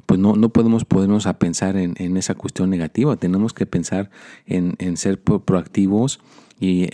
pues 0.06 0.18
no, 0.18 0.34
no 0.34 0.48
podemos 0.48 0.84
ponernos 0.84 1.26
a 1.26 1.38
pensar 1.38 1.76
en, 1.76 2.16
esa 2.16 2.34
cuestión 2.34 2.68
negativa, 2.70 3.16
tenemos 3.16 3.52
que 3.52 3.64
pensar 3.64 4.10
en, 4.46 4.96
ser 4.96 5.20
proactivos 5.20 6.18
y 6.58 6.88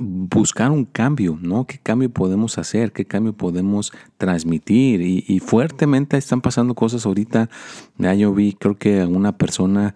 buscar 0.00 0.70
un 0.70 0.86
cambio, 0.86 1.38
¿no? 1.42 1.66
¿Qué 1.66 1.78
cambio 1.82 2.08
podemos 2.08 2.56
hacer? 2.56 2.92
¿Qué 2.92 3.04
cambio 3.04 3.34
podemos 3.34 3.92
transmitir? 4.16 5.02
Y, 5.02 5.38
fuertemente 5.40 6.16
están 6.16 6.40
pasando 6.40 6.74
cosas 6.74 7.04
ahorita. 7.04 7.50
Ya 7.98 8.14
yo 8.14 8.32
vi, 8.32 8.54
creo 8.54 8.78
que 8.78 9.04
una 9.04 9.36
persona 9.36 9.94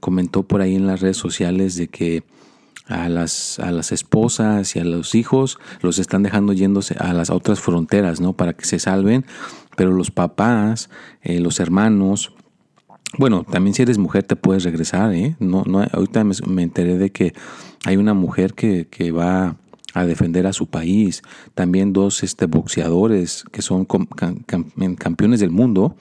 comentó 0.00 0.42
por 0.42 0.60
ahí 0.60 0.74
en 0.74 0.86
las 0.86 1.00
redes 1.00 1.16
sociales 1.16 1.76
de 1.76 1.88
que 1.88 2.22
a 2.88 3.08
las, 3.08 3.58
a 3.58 3.72
las 3.72 3.92
esposas 3.92 4.76
y 4.76 4.78
a 4.78 4.84
los 4.84 5.14
hijos 5.14 5.58
los 5.82 5.98
están 5.98 6.22
dejando 6.22 6.52
yéndose 6.52 6.94
a 6.98 7.12
las 7.12 7.30
otras 7.30 7.60
fronteras, 7.60 8.20
¿no? 8.20 8.32
Para 8.32 8.52
que 8.52 8.64
se 8.64 8.78
salven, 8.78 9.24
pero 9.76 9.92
los 9.92 10.10
papás, 10.10 10.88
eh, 11.22 11.40
los 11.40 11.58
hermanos, 11.58 12.32
bueno, 13.18 13.44
también 13.44 13.74
si 13.74 13.82
eres 13.82 13.98
mujer 13.98 14.24
te 14.24 14.36
puedes 14.36 14.64
regresar, 14.64 15.14
¿eh? 15.14 15.36
No, 15.40 15.64
no, 15.66 15.82
ahorita 15.82 16.24
me, 16.24 16.62
enteré 16.62 16.96
de 16.98 17.10
que 17.10 17.34
hay 17.84 17.96
una 17.96 18.14
mujer 18.14 18.54
que, 18.54 18.86
que, 18.88 19.10
va 19.10 19.56
a 19.94 20.04
defender 20.04 20.46
a 20.46 20.52
su 20.52 20.66
país, 20.66 21.22
también 21.54 21.92
dos 21.92 22.22
este, 22.22 22.46
boxeadores 22.46 23.44
que 23.50 23.62
son 23.62 23.86
campeones 23.86 25.40
del 25.40 25.50
mundo, 25.50 25.96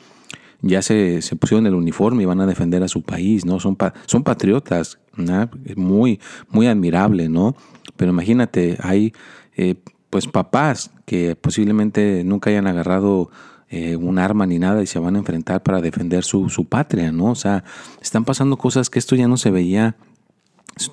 ya 0.65 0.81
se, 0.81 1.21
se, 1.21 1.35
pusieron 1.35 1.67
el 1.67 1.75
uniforme 1.75 2.23
y 2.23 2.25
van 2.25 2.41
a 2.41 2.47
defender 2.47 2.81
a 2.81 2.87
su 2.87 3.03
país, 3.03 3.45
¿no? 3.45 3.59
Son, 3.59 3.77
son 4.07 4.23
patriotas, 4.23 4.97
¿no? 5.15 5.49
Muy, 5.75 6.19
muy 6.49 6.67
admirable, 6.67 7.29
¿no? 7.29 7.55
Pero 7.95 8.11
imagínate, 8.11 8.77
hay 8.81 9.13
eh, 9.55 9.75
pues 10.09 10.27
papás 10.27 10.91
que 11.05 11.35
posiblemente 11.35 12.23
nunca 12.23 12.49
hayan 12.49 12.67
agarrado 12.67 13.29
eh, 13.69 13.95
un 13.95 14.17
arma 14.17 14.47
ni 14.47 14.57
nada 14.57 14.81
y 14.81 14.87
se 14.87 14.99
van 14.99 15.15
a 15.15 15.19
enfrentar 15.19 15.61
para 15.61 15.81
defender 15.81 16.23
su, 16.23 16.49
su 16.49 16.65
patria, 16.65 17.11
¿no? 17.11 17.25
O 17.31 17.35
sea, 17.35 17.63
están 18.01 18.25
pasando 18.25 18.57
cosas 18.57 18.89
que 18.89 18.99
esto 18.99 19.15
ya 19.15 19.27
no 19.27 19.37
se 19.37 19.51
veía 19.51 19.95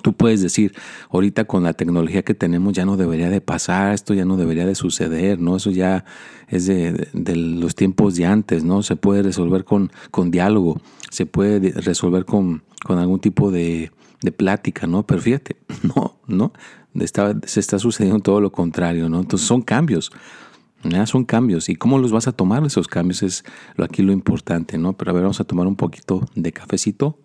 Tú 0.01 0.13
puedes 0.13 0.41
decir, 0.41 0.73
ahorita 1.09 1.43
con 1.43 1.63
la 1.63 1.73
tecnología 1.73 2.23
que 2.23 2.33
tenemos 2.33 2.73
ya 2.73 2.85
no 2.85 2.95
debería 2.95 3.29
de 3.29 3.41
pasar, 3.41 3.93
esto 3.93 4.13
ya 4.13 4.23
no 4.23 4.37
debería 4.37 4.65
de 4.65 4.75
suceder, 4.75 5.39
¿no? 5.39 5.57
Eso 5.57 5.71
ya 5.71 6.05
es 6.47 6.67
de, 6.67 7.09
los 7.35 7.75
tiempos 7.75 8.15
de 8.15 8.25
antes, 8.25 8.63
¿no? 8.63 8.81
Se 8.81 8.95
puede 8.95 9.23
resolver 9.23 9.65
con, 9.65 9.91
con 10.11 10.31
diálogo, 10.31 10.79
se 11.09 11.25
puede 11.25 11.71
resolver 11.71 12.23
con, 12.23 12.63
con 12.85 12.97
algún 12.97 13.19
tipo 13.19 13.51
de, 13.51 13.91
de, 14.21 14.31
plática, 14.31 14.87
¿no? 14.87 15.05
Pero 15.05 15.21
fíjate, 15.21 15.57
no, 15.83 16.15
¿no? 16.27 16.53
Está, 16.95 17.35
se 17.45 17.59
está 17.59 17.77
sucediendo 17.77 18.19
todo 18.21 18.39
lo 18.39 18.51
contrario, 18.51 19.09
¿no? 19.09 19.19
Entonces 19.19 19.47
son 19.47 19.61
cambios, 19.61 20.11
¿ya? 20.83 21.05
Son 21.05 21.25
cambios. 21.25 21.67
¿Y 21.67 21.75
cómo 21.75 21.97
los 21.97 22.11
vas 22.11 22.27
a 22.27 22.31
tomar 22.31 22.65
esos 22.65 22.87
cambios? 22.87 23.23
Es 23.23 23.43
lo, 23.75 23.83
aquí 23.83 24.01
lo 24.01 24.13
importante, 24.13 24.77
¿no? 24.77 24.93
Pero 24.93 25.11
a 25.11 25.13
ver, 25.13 25.23
vamos 25.23 25.41
a 25.41 25.43
tomar 25.43 25.67
un 25.67 25.75
poquito 25.75 26.21
de 26.35 26.51
cafecito. 26.53 27.19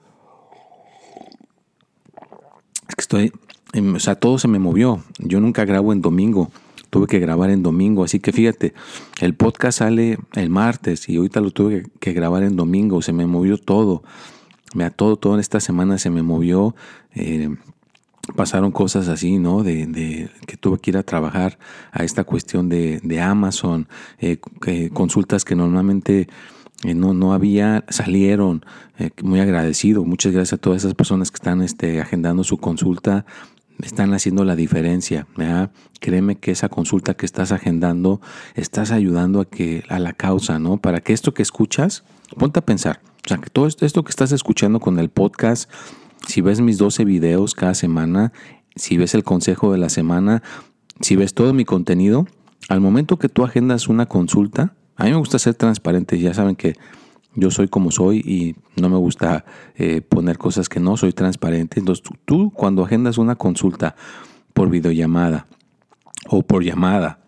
Es 2.88 2.95
que 2.95 2.98
estoy, 3.09 3.33
em, 3.73 3.95
o 3.95 4.00
sea, 4.00 4.17
todo 4.17 4.38
se 4.38 4.49
me 4.49 4.59
movió. 4.59 5.03
Yo 5.19 5.41
nunca 5.41 5.65
grabo 5.65 5.95
en 5.95 6.03
domingo. 6.03 6.50
Tuve 6.91 7.07
que 7.07 7.19
grabar 7.19 7.49
en 7.49 7.62
domingo. 7.62 8.05
Así 8.05 8.21
que 8.21 8.33
fíjate, 8.33 8.75
el 9.21 9.35
podcast 9.35 9.79
sale 9.79 10.19
el 10.35 10.50
martes 10.50 11.09
y 11.09 11.17
ahorita 11.17 11.41
lo 11.41 11.50
tuve 11.50 11.87
que 12.00 12.12
grabar 12.12 12.43
en 12.43 12.57
domingo. 12.57 13.00
Se 13.00 13.15
me 13.15 13.27
movió 13.27 13.57
todo. 13.57 14.03
Mira, 14.75 14.91
todo, 14.91 15.17
todo 15.17 15.35
en 15.35 15.41
esta 15.41 15.61
semana 15.61 15.97
se 15.97 16.11
me 16.11 16.23
movió. 16.23 16.75
Eh, 17.15 17.57
pasaron 18.37 18.73
cosas 18.73 19.09
así, 19.09 19.38
¿no? 19.38 19.62
De, 19.62 20.29
que 20.47 20.59
tuve 20.59 20.79
que 20.79 20.91
ir 20.91 20.99
a 20.99 21.03
trabajar 21.03 21.59
a 21.93 22.05
esta 22.05 22.25
cuestión 22.25 22.69
de, 22.69 23.21
Amazon, 23.23 23.88
eh, 24.19 24.38
consultas 24.93 25.47
que 25.47 25.55
normalmente 25.55 26.29
eh, 26.85 26.95
no, 26.95 27.13
no 27.13 27.33
había, 27.33 27.85
salieron, 27.89 28.65
eh, 28.99 29.11
muy 29.23 29.41
agradecido. 29.41 30.05
Muchas 30.05 30.33
gracias 30.33 30.55
a 30.55 30.61
todas 30.61 30.83
esas 30.83 30.95
personas 30.95 31.31
que 31.31 31.37
están 31.37 31.63
este, 31.63 32.01
agendando 32.01 32.45
su 32.45 32.59
consulta, 32.59 33.27
están 33.83 34.13
haciendo 34.15 34.45
la 34.45 34.57
diferencia. 34.57 35.27
Créeme 36.01 36.37
que 36.37 36.53
esa 36.53 36.69
consulta 36.69 37.15
que 37.15 37.27
estás 37.27 37.53
agendando, 37.53 38.21
estás 38.55 38.91
ayudando 38.91 39.41
a, 39.41 39.45
que, 39.45 39.85
a 39.89 39.99
la 39.99 40.13
causa, 40.13 40.59
¿no? 40.59 40.79
Para 40.79 41.01
que 41.01 41.13
esto 41.13 41.35
que 41.35 41.43
escuchas, 41.43 42.05
ponte 42.37 42.61
a 42.61 42.65
pensar. 42.65 43.01
O 43.25 43.29
sea, 43.29 43.39
que 43.39 43.51
todo 43.51 43.67
esto 43.67 44.05
que 44.05 44.11
estás 44.11 44.33
escuchando 44.33 44.81
con 44.81 44.99
el 44.99 45.11
podcast, 45.11 45.71
si 46.27 46.41
ves 46.41 46.61
mis 46.61 46.79
12 46.79 47.05
videos 47.05 47.55
cada 47.55 47.75
semana, 47.75 48.33
si 48.75 48.97
ves 48.97 49.15
el 49.15 49.25
consejo 49.25 49.73
de 49.73 49.79
la 49.79 49.89
semana, 49.89 50.43
si 51.01 51.17
ves 51.17 51.35
todo 51.35 51.53
mi 51.53 51.65
contenido, 51.65 52.27
al 52.69 52.81
momento 52.81 53.19
que 53.19 53.29
tú 53.29 53.45
agendas 53.45 53.89
una 53.89 54.07
consulta, 54.07 54.75
a 54.99 55.05
mí 55.05 55.11
me 55.11 55.17
gusta 55.17 55.38
ser 55.38 55.55
transparente, 55.55 56.19
ya 56.19 56.35
saben 56.35 56.57
que 56.57 56.75
yo 57.35 57.50
soy 57.50 57.69
como 57.69 57.90
soy 57.90 58.19
y 58.19 58.57
no 58.81 58.88
me 58.88 58.97
gusta 58.97 59.45
eh, 59.76 60.00
poner 60.00 60.38
cosas 60.38 60.69
que 60.69 60.81
no 60.81 60.97
soy 60.97 61.12
transparente. 61.12 61.78
Entonces 61.78 62.05
tú, 62.25 62.50
cuando 62.50 62.85
agendas 62.85 63.17
una 63.17 63.37
consulta 63.37 63.95
por 64.52 64.71
videollamada 64.71 65.47
o 66.28 66.43
por 66.43 66.64
llamada 66.64 67.21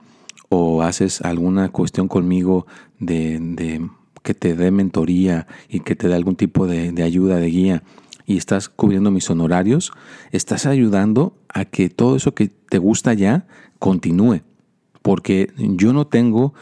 o 0.49 0.83
haces 0.83 1.23
alguna 1.23 1.69
cuestión 1.69 2.09
conmigo 2.09 2.67
de, 2.99 3.89
que 4.23 4.35
te 4.35 4.57
dé 4.57 4.73
mentoría 4.73 5.47
y 5.69 5.81
que 5.81 5.95
te 5.95 6.09
dé 6.09 6.15
algún 6.15 6.35
tipo 6.35 6.67
de 6.67 7.03
ayuda, 7.03 7.37
de 7.37 7.47
guía 7.47 7.83
y 8.27 8.37
estás 8.37 8.69
cubriendo 8.69 9.11
mis 9.11 9.31
honorarios, 9.31 9.93
estás 10.33 10.67
ayudando 10.67 11.35
a 11.49 11.65
que 11.65 11.89
todo 11.89 12.15
eso 12.17 12.35
que 12.35 12.49
te 12.49 12.79
gusta 12.79 13.15
ya 13.15 13.47
continúe. 13.79 14.43
Porque 15.03 15.53
yo 15.57 15.93
no 15.93 16.07
tengo 16.07 16.55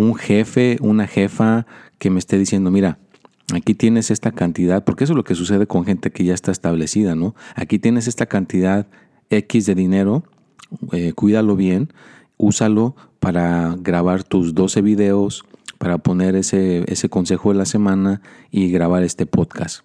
un 0.00 0.14
jefe, 0.14 0.78
una 0.80 1.06
jefa 1.06 1.66
que 1.98 2.08
me 2.08 2.18
esté 2.18 2.38
diciendo, 2.38 2.70
mira, 2.70 2.98
aquí 3.52 3.74
tienes 3.74 4.10
esta 4.10 4.32
cantidad, 4.32 4.82
porque 4.82 5.04
eso 5.04 5.12
es 5.12 5.16
lo 5.16 5.24
que 5.24 5.34
sucede 5.34 5.66
con 5.66 5.84
gente 5.84 6.10
que 6.10 6.24
ya 6.24 6.32
está 6.32 6.50
establecida, 6.52 7.14
¿no? 7.14 7.34
Aquí 7.54 7.78
tienes 7.78 8.08
esta 8.08 8.24
cantidad 8.24 8.86
X 9.28 9.66
de 9.66 9.74
dinero, 9.74 10.24
eh, 10.92 11.12
cuídalo 11.12 11.54
bien, 11.54 11.92
úsalo 12.38 12.96
para 13.18 13.76
grabar 13.78 14.24
tus 14.24 14.54
12 14.54 14.80
videos, 14.80 15.44
para 15.76 15.98
poner 15.98 16.34
ese, 16.34 16.90
ese 16.90 17.10
consejo 17.10 17.50
de 17.50 17.58
la 17.58 17.66
semana 17.66 18.22
y 18.50 18.70
grabar 18.70 19.02
este 19.02 19.26
podcast. 19.26 19.80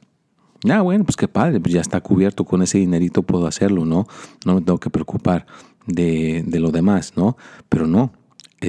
Ah, 0.70 0.82
bueno, 0.82 1.04
pues 1.04 1.18
qué 1.18 1.28
padre, 1.28 1.60
pues 1.60 1.74
ya 1.74 1.82
está 1.82 2.00
cubierto 2.00 2.46
con 2.46 2.62
ese 2.62 2.78
dinerito, 2.78 3.22
puedo 3.24 3.48
hacerlo, 3.48 3.84
¿no? 3.84 4.08
No 4.46 4.56
me 4.56 4.62
tengo 4.62 4.80
que 4.80 4.90
preocupar 4.90 5.46
de, 5.86 6.44
de 6.48 6.60
lo 6.62 6.72
demás, 6.72 7.14
¿no? 7.18 7.36
Pero 7.68 7.86
no, 7.86 8.14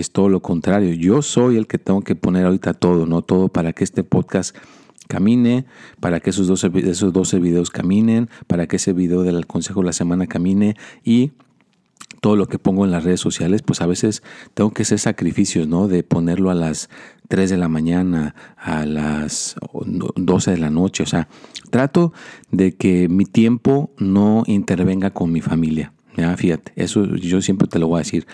es 0.00 0.10
todo 0.10 0.28
lo 0.28 0.40
contrario. 0.40 0.94
Yo 0.94 1.22
soy 1.22 1.56
el 1.56 1.66
que 1.66 1.78
tengo 1.78 2.02
que 2.02 2.14
poner 2.14 2.46
ahorita 2.46 2.74
todo, 2.74 3.06
¿no? 3.06 3.22
Todo 3.22 3.48
para 3.48 3.72
que 3.72 3.84
este 3.84 4.04
podcast 4.04 4.56
camine, 5.08 5.66
para 6.00 6.20
que 6.20 6.30
esos 6.30 6.46
12, 6.46 6.70
esos 6.90 7.12
12 7.12 7.38
videos 7.38 7.70
caminen, 7.70 8.28
para 8.46 8.66
que 8.66 8.76
ese 8.76 8.92
video 8.92 9.22
del 9.22 9.46
consejo 9.46 9.80
de 9.80 9.86
la 9.86 9.92
semana 9.92 10.26
camine 10.26 10.76
y 11.04 11.32
todo 12.20 12.36
lo 12.36 12.46
que 12.46 12.58
pongo 12.58 12.84
en 12.84 12.90
las 12.90 13.04
redes 13.04 13.20
sociales, 13.20 13.62
pues 13.62 13.80
a 13.80 13.86
veces 13.86 14.22
tengo 14.54 14.72
que 14.72 14.82
hacer 14.82 14.98
sacrificios, 14.98 15.68
¿no? 15.68 15.86
De 15.88 16.02
ponerlo 16.02 16.50
a 16.50 16.54
las 16.54 16.88
3 17.28 17.50
de 17.50 17.56
la 17.56 17.68
mañana, 17.68 18.34
a 18.56 18.84
las 18.86 19.56
12 19.72 20.50
de 20.52 20.58
la 20.58 20.70
noche, 20.70 21.02
o 21.02 21.06
sea, 21.06 21.28
trato 21.70 22.12
de 22.50 22.72
que 22.72 23.08
mi 23.08 23.24
tiempo 23.24 23.90
no 23.98 24.42
intervenga 24.46 25.10
con 25.10 25.30
mi 25.32 25.40
familia. 25.40 25.92
Ya, 26.16 26.36
fíjate, 26.36 26.72
eso 26.76 27.04
yo 27.16 27.42
siempre 27.42 27.68
te 27.68 27.78
lo 27.78 27.88
voy 27.88 27.96
a 27.96 28.02
decir. 28.04 28.26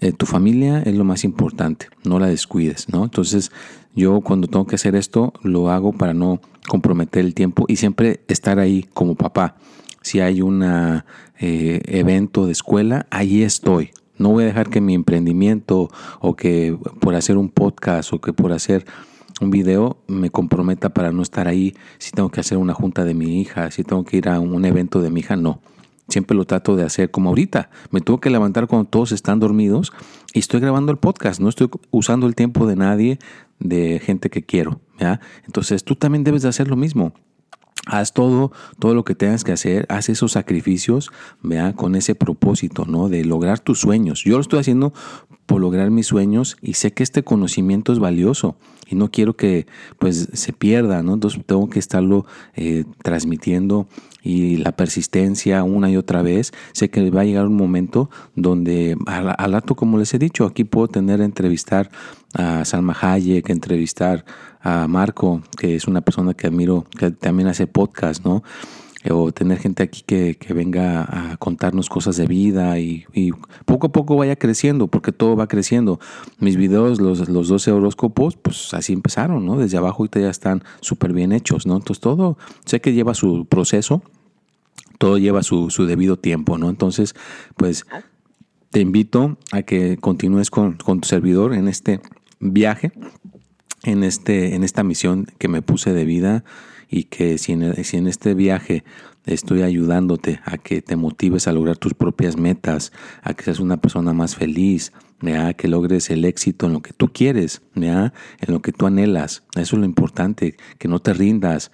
Eh, 0.00 0.12
tu 0.12 0.26
familia 0.26 0.82
es 0.82 0.94
lo 0.94 1.04
más 1.04 1.24
importante, 1.24 1.88
no 2.04 2.18
la 2.18 2.26
descuides, 2.26 2.88
¿no? 2.88 3.04
Entonces, 3.04 3.50
yo 3.94 4.20
cuando 4.20 4.46
tengo 4.46 4.66
que 4.66 4.76
hacer 4.76 4.94
esto, 4.94 5.32
lo 5.42 5.70
hago 5.70 5.92
para 5.92 6.14
no 6.14 6.40
comprometer 6.68 7.24
el 7.24 7.34
tiempo 7.34 7.64
y 7.66 7.76
siempre 7.76 8.20
estar 8.28 8.58
ahí 8.58 8.86
como 8.92 9.14
papá 9.14 9.56
si 10.02 10.20
hay 10.20 10.42
un 10.42 10.62
eh, 10.62 11.80
evento 11.86 12.46
de 12.46 12.52
escuela, 12.52 13.06
ahí 13.10 13.42
estoy. 13.42 13.90
No 14.16 14.30
voy 14.30 14.44
a 14.44 14.46
dejar 14.46 14.68
que 14.68 14.80
mi 14.80 14.94
emprendimiento 14.94 15.88
o 16.20 16.36
que 16.36 16.76
por 17.00 17.14
hacer 17.14 17.36
un 17.36 17.48
podcast 17.48 18.12
o 18.12 18.20
que 18.20 18.32
por 18.32 18.52
hacer 18.52 18.84
un 19.40 19.50
video 19.50 19.98
me 20.06 20.30
comprometa 20.30 20.90
para 20.90 21.12
no 21.12 21.22
estar 21.22 21.48
ahí. 21.48 21.74
Si 21.98 22.12
tengo 22.12 22.30
que 22.30 22.40
hacer 22.40 22.58
una 22.58 22.74
junta 22.74 23.04
de 23.04 23.14
mi 23.14 23.40
hija, 23.40 23.70
si 23.70 23.82
tengo 23.84 24.04
que 24.04 24.18
ir 24.18 24.28
a 24.28 24.40
un 24.40 24.64
evento 24.64 25.00
de 25.00 25.10
mi 25.10 25.20
hija, 25.20 25.36
no. 25.36 25.60
Siempre 26.10 26.36
lo 26.36 26.44
trato 26.44 26.76
de 26.76 26.84
hacer 26.84 27.10
como 27.10 27.30
ahorita. 27.30 27.70
Me 27.90 28.00
tuve 28.00 28.20
que 28.20 28.30
levantar 28.30 28.66
cuando 28.66 28.88
todos 28.88 29.12
están 29.12 29.38
dormidos 29.40 29.92
y 30.34 30.40
estoy 30.40 30.60
grabando 30.60 30.92
el 30.92 30.98
podcast. 30.98 31.40
No 31.40 31.48
estoy 31.48 31.70
usando 31.90 32.26
el 32.26 32.34
tiempo 32.34 32.66
de 32.66 32.76
nadie, 32.76 33.18
de 33.60 34.00
gente 34.04 34.28
que 34.28 34.42
quiero. 34.42 34.80
¿ya? 34.98 35.20
Entonces 35.46 35.84
tú 35.84 35.94
también 35.94 36.24
debes 36.24 36.42
de 36.42 36.48
hacer 36.48 36.68
lo 36.68 36.76
mismo. 36.76 37.14
Haz 37.90 38.12
todo, 38.12 38.52
todo 38.78 38.94
lo 38.94 39.04
que 39.04 39.14
tengas 39.14 39.42
que 39.42 39.52
hacer, 39.52 39.84
haz 39.88 40.08
esos 40.08 40.32
sacrificios, 40.32 41.10
vea, 41.42 41.72
con 41.72 41.96
ese 41.96 42.14
propósito, 42.14 42.84
¿no? 42.86 43.08
De 43.08 43.24
lograr 43.24 43.58
tus 43.58 43.80
sueños. 43.80 44.22
Yo 44.24 44.36
lo 44.36 44.42
estoy 44.42 44.60
haciendo 44.60 44.92
por 45.46 45.60
lograr 45.60 45.90
mis 45.90 46.06
sueños 46.06 46.56
y 46.62 46.74
sé 46.74 46.92
que 46.92 47.02
este 47.02 47.24
conocimiento 47.24 47.92
es 47.92 47.98
valioso 47.98 48.56
y 48.88 48.94
no 48.94 49.10
quiero 49.10 49.34
que 49.34 49.66
pues 49.98 50.28
se 50.32 50.52
pierda, 50.52 51.02
¿no? 51.02 51.14
Entonces 51.14 51.40
tengo 51.44 51.68
que 51.68 51.80
estarlo 51.80 52.24
eh, 52.54 52.84
transmitiendo 53.02 53.88
y 54.22 54.58
la 54.58 54.72
persistencia 54.72 55.62
una 55.64 55.90
y 55.90 55.96
otra 55.96 56.22
vez. 56.22 56.52
Sé 56.72 56.90
que 56.90 57.10
va 57.10 57.22
a 57.22 57.24
llegar 57.24 57.46
un 57.46 57.56
momento 57.56 58.10
donde 58.34 58.96
al, 59.06 59.52
rato, 59.52 59.74
como 59.74 59.98
les 59.98 60.14
he 60.14 60.18
dicho, 60.18 60.44
aquí 60.44 60.64
puedo 60.64 60.88
tener 60.88 61.20
entrevistar 61.20 61.90
a 62.34 62.64
Salma 62.64 62.96
Hayek, 63.00 63.48
entrevistar 63.50 64.24
a 64.62 64.86
Marco, 64.88 65.42
que 65.56 65.76
es 65.76 65.86
una 65.86 66.00
persona 66.00 66.34
que 66.34 66.46
admiro, 66.46 66.86
que 66.98 67.10
también 67.10 67.48
hace 67.48 67.66
podcast, 67.66 68.24
¿no? 68.24 68.42
O 69.08 69.32
tener 69.32 69.58
gente 69.58 69.82
aquí 69.82 70.02
que, 70.06 70.36
venga 70.54 71.32
a 71.32 71.36
contarnos 71.38 71.88
cosas 71.88 72.18
de 72.18 72.26
vida 72.26 72.78
y, 72.78 73.06
poco 73.64 73.86
a 73.86 73.92
poco 73.92 74.16
vaya 74.16 74.36
creciendo, 74.36 74.88
porque 74.88 75.12
todo 75.12 75.36
va 75.36 75.48
creciendo. 75.48 75.98
Mis 76.38 76.56
videos, 76.56 77.00
los, 77.00 77.28
los 77.30 77.48
12 77.48 77.72
horóscopos, 77.72 78.36
pues 78.36 78.74
así 78.74 78.92
empezaron, 78.92 79.46
¿no? 79.46 79.56
Desde 79.56 79.78
abajo 79.78 80.02
ahorita 80.02 80.20
ya 80.20 80.28
están 80.28 80.62
súper 80.80 81.14
bien 81.14 81.32
hechos, 81.32 81.66
¿no? 81.66 81.76
Entonces 81.76 82.00
todo, 82.00 82.36
sé 82.66 82.82
que 82.82 82.92
lleva 82.92 83.14
su 83.14 83.46
proceso, 83.46 84.02
todo 84.98 85.16
lleva 85.16 85.42
su, 85.42 85.70
su 85.70 85.86
debido 85.86 86.18
tiempo, 86.18 86.58
¿no? 86.58 86.68
Entonces, 86.68 87.14
pues 87.56 87.86
te 88.68 88.80
invito 88.80 89.38
a 89.50 89.62
que 89.62 89.96
continúes 89.96 90.50
con, 90.50 90.74
con 90.74 91.00
tu 91.00 91.08
servidor 91.08 91.54
en 91.54 91.68
este 91.68 92.00
viaje 92.38 92.92
en, 93.84 94.04
este, 94.04 94.54
en 94.54 94.64
esta 94.64 94.82
misión 94.82 95.26
que 95.38 95.48
me 95.48 95.62
puse 95.62 95.92
de 95.92 96.04
vida 96.04 96.44
y 96.88 97.04
que 97.04 97.38
si 97.38 97.52
en, 97.52 97.84
si 97.84 97.96
en 97.96 98.06
este 98.06 98.34
viaje 98.34 98.84
estoy 99.26 99.62
ayudándote 99.62 100.40
a 100.44 100.58
que 100.58 100.82
te 100.82 100.96
motives 100.96 101.46
a 101.46 101.52
lograr 101.52 101.76
tus 101.76 101.94
propias 101.94 102.36
metas, 102.36 102.92
a 103.22 103.34
que 103.34 103.44
seas 103.44 103.60
una 103.60 103.76
persona 103.76 104.12
más 104.12 104.34
feliz, 104.34 104.92
a 105.28 105.52
que 105.54 105.68
logres 105.68 106.10
el 106.10 106.24
éxito 106.24 106.66
en 106.66 106.72
lo 106.72 106.82
que 106.82 106.92
tú 106.92 107.12
quieres, 107.12 107.62
en 107.74 108.12
lo 108.48 108.62
que 108.62 108.72
tú 108.72 108.86
anhelas. 108.86 109.44
Eso 109.54 109.76
es 109.76 109.80
lo 109.80 109.84
importante, 109.84 110.56
que 110.78 110.88
no 110.88 110.98
te 110.98 111.12
rindas. 111.12 111.70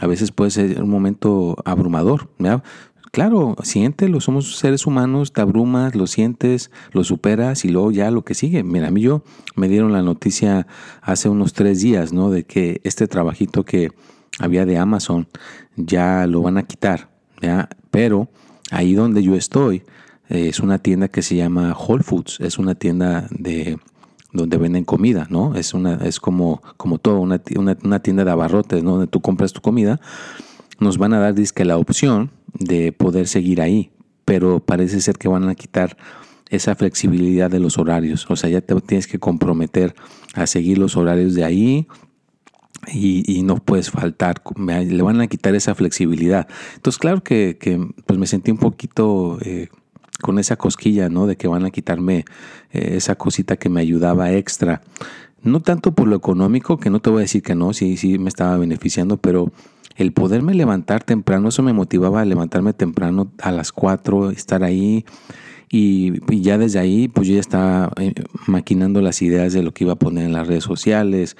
A 0.00 0.06
veces 0.06 0.30
puede 0.30 0.50
ser 0.50 0.82
un 0.82 0.90
momento 0.90 1.56
abrumador. 1.64 2.30
Claro, 3.12 3.56
siéntelo, 3.64 4.20
somos 4.20 4.56
seres 4.56 4.86
humanos, 4.86 5.32
te 5.32 5.40
abrumas, 5.40 5.96
lo 5.96 6.06
sientes, 6.06 6.70
lo 6.92 7.02
superas 7.02 7.64
y 7.64 7.68
luego 7.68 7.90
ya 7.90 8.08
lo 8.12 8.22
que 8.22 8.34
sigue. 8.34 8.62
Mira, 8.62 8.86
a 8.86 8.90
mí 8.92 9.00
yo 9.00 9.24
me 9.56 9.68
dieron 9.68 9.92
la 9.92 10.02
noticia 10.02 10.68
hace 11.02 11.28
unos 11.28 11.52
tres 11.52 11.80
días, 11.80 12.12
¿no? 12.12 12.30
De 12.30 12.44
que 12.44 12.80
este 12.84 13.08
trabajito 13.08 13.64
que 13.64 13.90
había 14.38 14.64
de 14.64 14.78
Amazon 14.78 15.26
ya 15.74 16.24
lo 16.28 16.42
van 16.42 16.56
a 16.56 16.62
quitar, 16.62 17.10
¿ya? 17.42 17.68
Pero 17.90 18.28
ahí 18.70 18.94
donde 18.94 19.24
yo 19.24 19.34
estoy 19.34 19.82
eh, 20.28 20.48
es 20.48 20.60
una 20.60 20.78
tienda 20.78 21.08
que 21.08 21.22
se 21.22 21.34
llama 21.34 21.76
Whole 21.76 22.04
Foods, 22.04 22.38
es 22.38 22.58
una 22.58 22.76
tienda 22.76 23.26
de 23.30 23.80
donde 24.32 24.56
venden 24.56 24.84
comida, 24.84 25.26
¿no? 25.30 25.56
Es 25.56 25.74
una 25.74 25.94
es 25.96 26.20
como 26.20 26.62
como 26.76 26.98
todo 26.98 27.18
una, 27.18 27.42
una, 27.56 27.98
tienda 27.98 28.24
de 28.24 28.30
abarrotes, 28.30 28.84
¿no? 28.84 28.92
Donde 28.92 29.08
tú 29.08 29.20
compras 29.20 29.52
tu 29.52 29.60
comida. 29.60 30.00
Nos 30.78 30.96
van 30.96 31.12
a 31.12 31.18
dar 31.18 31.34
disque 31.34 31.64
la 31.64 31.76
opción 31.76 32.30
de 32.58 32.92
poder 32.92 33.28
seguir 33.28 33.60
ahí, 33.60 33.90
pero 34.24 34.60
parece 34.60 35.00
ser 35.00 35.18
que 35.18 35.28
van 35.28 35.48
a 35.48 35.54
quitar 35.54 35.96
esa 36.50 36.74
flexibilidad 36.74 37.50
de 37.50 37.60
los 37.60 37.78
horarios. 37.78 38.26
O 38.28 38.36
sea, 38.36 38.50
ya 38.50 38.60
te 38.60 38.74
tienes 38.82 39.06
que 39.06 39.18
comprometer 39.18 39.94
a 40.34 40.46
seguir 40.46 40.78
los 40.78 40.96
horarios 40.96 41.34
de 41.34 41.44
ahí 41.44 41.86
y, 42.92 43.42
no 43.42 43.56
puedes 43.56 43.90
faltar. 43.90 44.42
Le 44.56 45.02
van 45.02 45.20
a 45.20 45.26
quitar 45.28 45.54
esa 45.54 45.74
flexibilidad. 45.74 46.48
Entonces, 46.74 46.98
claro 46.98 47.22
que, 47.22 47.56
pues 48.06 48.18
me 48.18 48.26
sentí 48.26 48.50
un 48.50 48.58
poquito 48.58 49.38
eh, 49.42 49.68
con 50.20 50.38
esa 50.38 50.56
cosquilla, 50.56 51.08
¿no? 51.08 51.26
De 51.26 51.36
que 51.36 51.48
van 51.48 51.64
a 51.64 51.70
quitarme 51.70 52.24
eh, 52.72 52.92
esa 52.96 53.14
cosita 53.14 53.56
que 53.56 53.68
me 53.68 53.80
ayudaba 53.80 54.32
extra. 54.32 54.82
No 55.42 55.60
tanto 55.60 55.92
por 55.92 56.08
lo 56.08 56.16
económico, 56.16 56.78
que 56.78 56.90
no 56.90 57.00
te 57.00 57.10
voy 57.10 57.20
a 57.20 57.22
decir 57.22 57.42
que 57.42 57.54
no, 57.54 57.72
sí, 57.72 57.96
sí 57.96 58.18
me 58.18 58.28
estaba 58.28 58.58
beneficiando, 58.58 59.16
pero 59.16 59.52
el 60.02 60.12
poderme 60.12 60.54
levantar 60.54 61.04
temprano, 61.04 61.50
eso 61.50 61.62
me 61.62 61.72
motivaba 61.72 62.22
a 62.22 62.24
levantarme 62.24 62.72
temprano 62.72 63.30
a 63.40 63.52
las 63.52 63.70
4, 63.72 64.30
estar 64.30 64.64
ahí. 64.64 65.04
Y, 65.70 66.18
ya 66.40 66.58
desde 66.58 66.78
ahí, 66.78 67.08
pues 67.08 67.28
yo 67.28 67.34
ya 67.34 67.40
estaba 67.40 67.92
eh, 67.96 68.14
maquinando 68.46 69.00
las 69.02 69.22
ideas 69.22 69.52
de 69.52 69.62
lo 69.62 69.72
que 69.72 69.84
iba 69.84 69.92
a 69.92 69.96
poner 69.96 70.24
en 70.24 70.32
las 70.32 70.48
redes 70.48 70.64
sociales, 70.64 71.36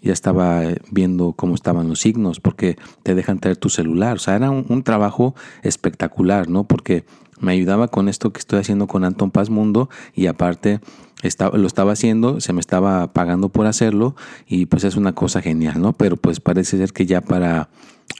ya 0.00 0.12
estaba 0.12 0.62
viendo 0.90 1.32
cómo 1.32 1.54
estaban 1.54 1.88
los 1.88 2.00
signos, 2.00 2.38
porque 2.38 2.76
te 3.02 3.14
dejan 3.14 3.40
traer 3.40 3.56
tu 3.56 3.68
celular. 3.68 4.16
O 4.16 4.18
sea, 4.18 4.36
era 4.36 4.50
un, 4.50 4.82
trabajo 4.82 5.34
espectacular, 5.62 6.48
¿no? 6.48 6.64
Porque 6.64 7.04
me 7.40 7.52
ayudaba 7.52 7.88
con 7.88 8.08
esto 8.08 8.32
que 8.32 8.38
estoy 8.38 8.60
haciendo 8.60 8.86
con 8.86 9.04
Anton 9.04 9.30
Paz 9.30 9.50
Mundo 9.50 9.88
y 10.14 10.26
aparte 10.26 10.80
estaba, 11.22 11.56
lo 11.58 11.66
estaba 11.66 11.92
haciendo, 11.92 12.40
se 12.40 12.52
me 12.52 12.60
estaba 12.60 13.12
pagando 13.12 13.48
por 13.48 13.66
hacerlo 13.66 14.14
y 14.46 14.66
pues 14.66 14.84
es 14.84 14.96
una 14.96 15.14
cosa 15.14 15.42
genial, 15.42 15.80
¿no? 15.80 15.94
Pero 15.94 16.16
pues 16.16 16.38
parece 16.38 16.78
ser 16.78 16.92
que 16.92 17.06
ya 17.06 17.20
para 17.20 17.70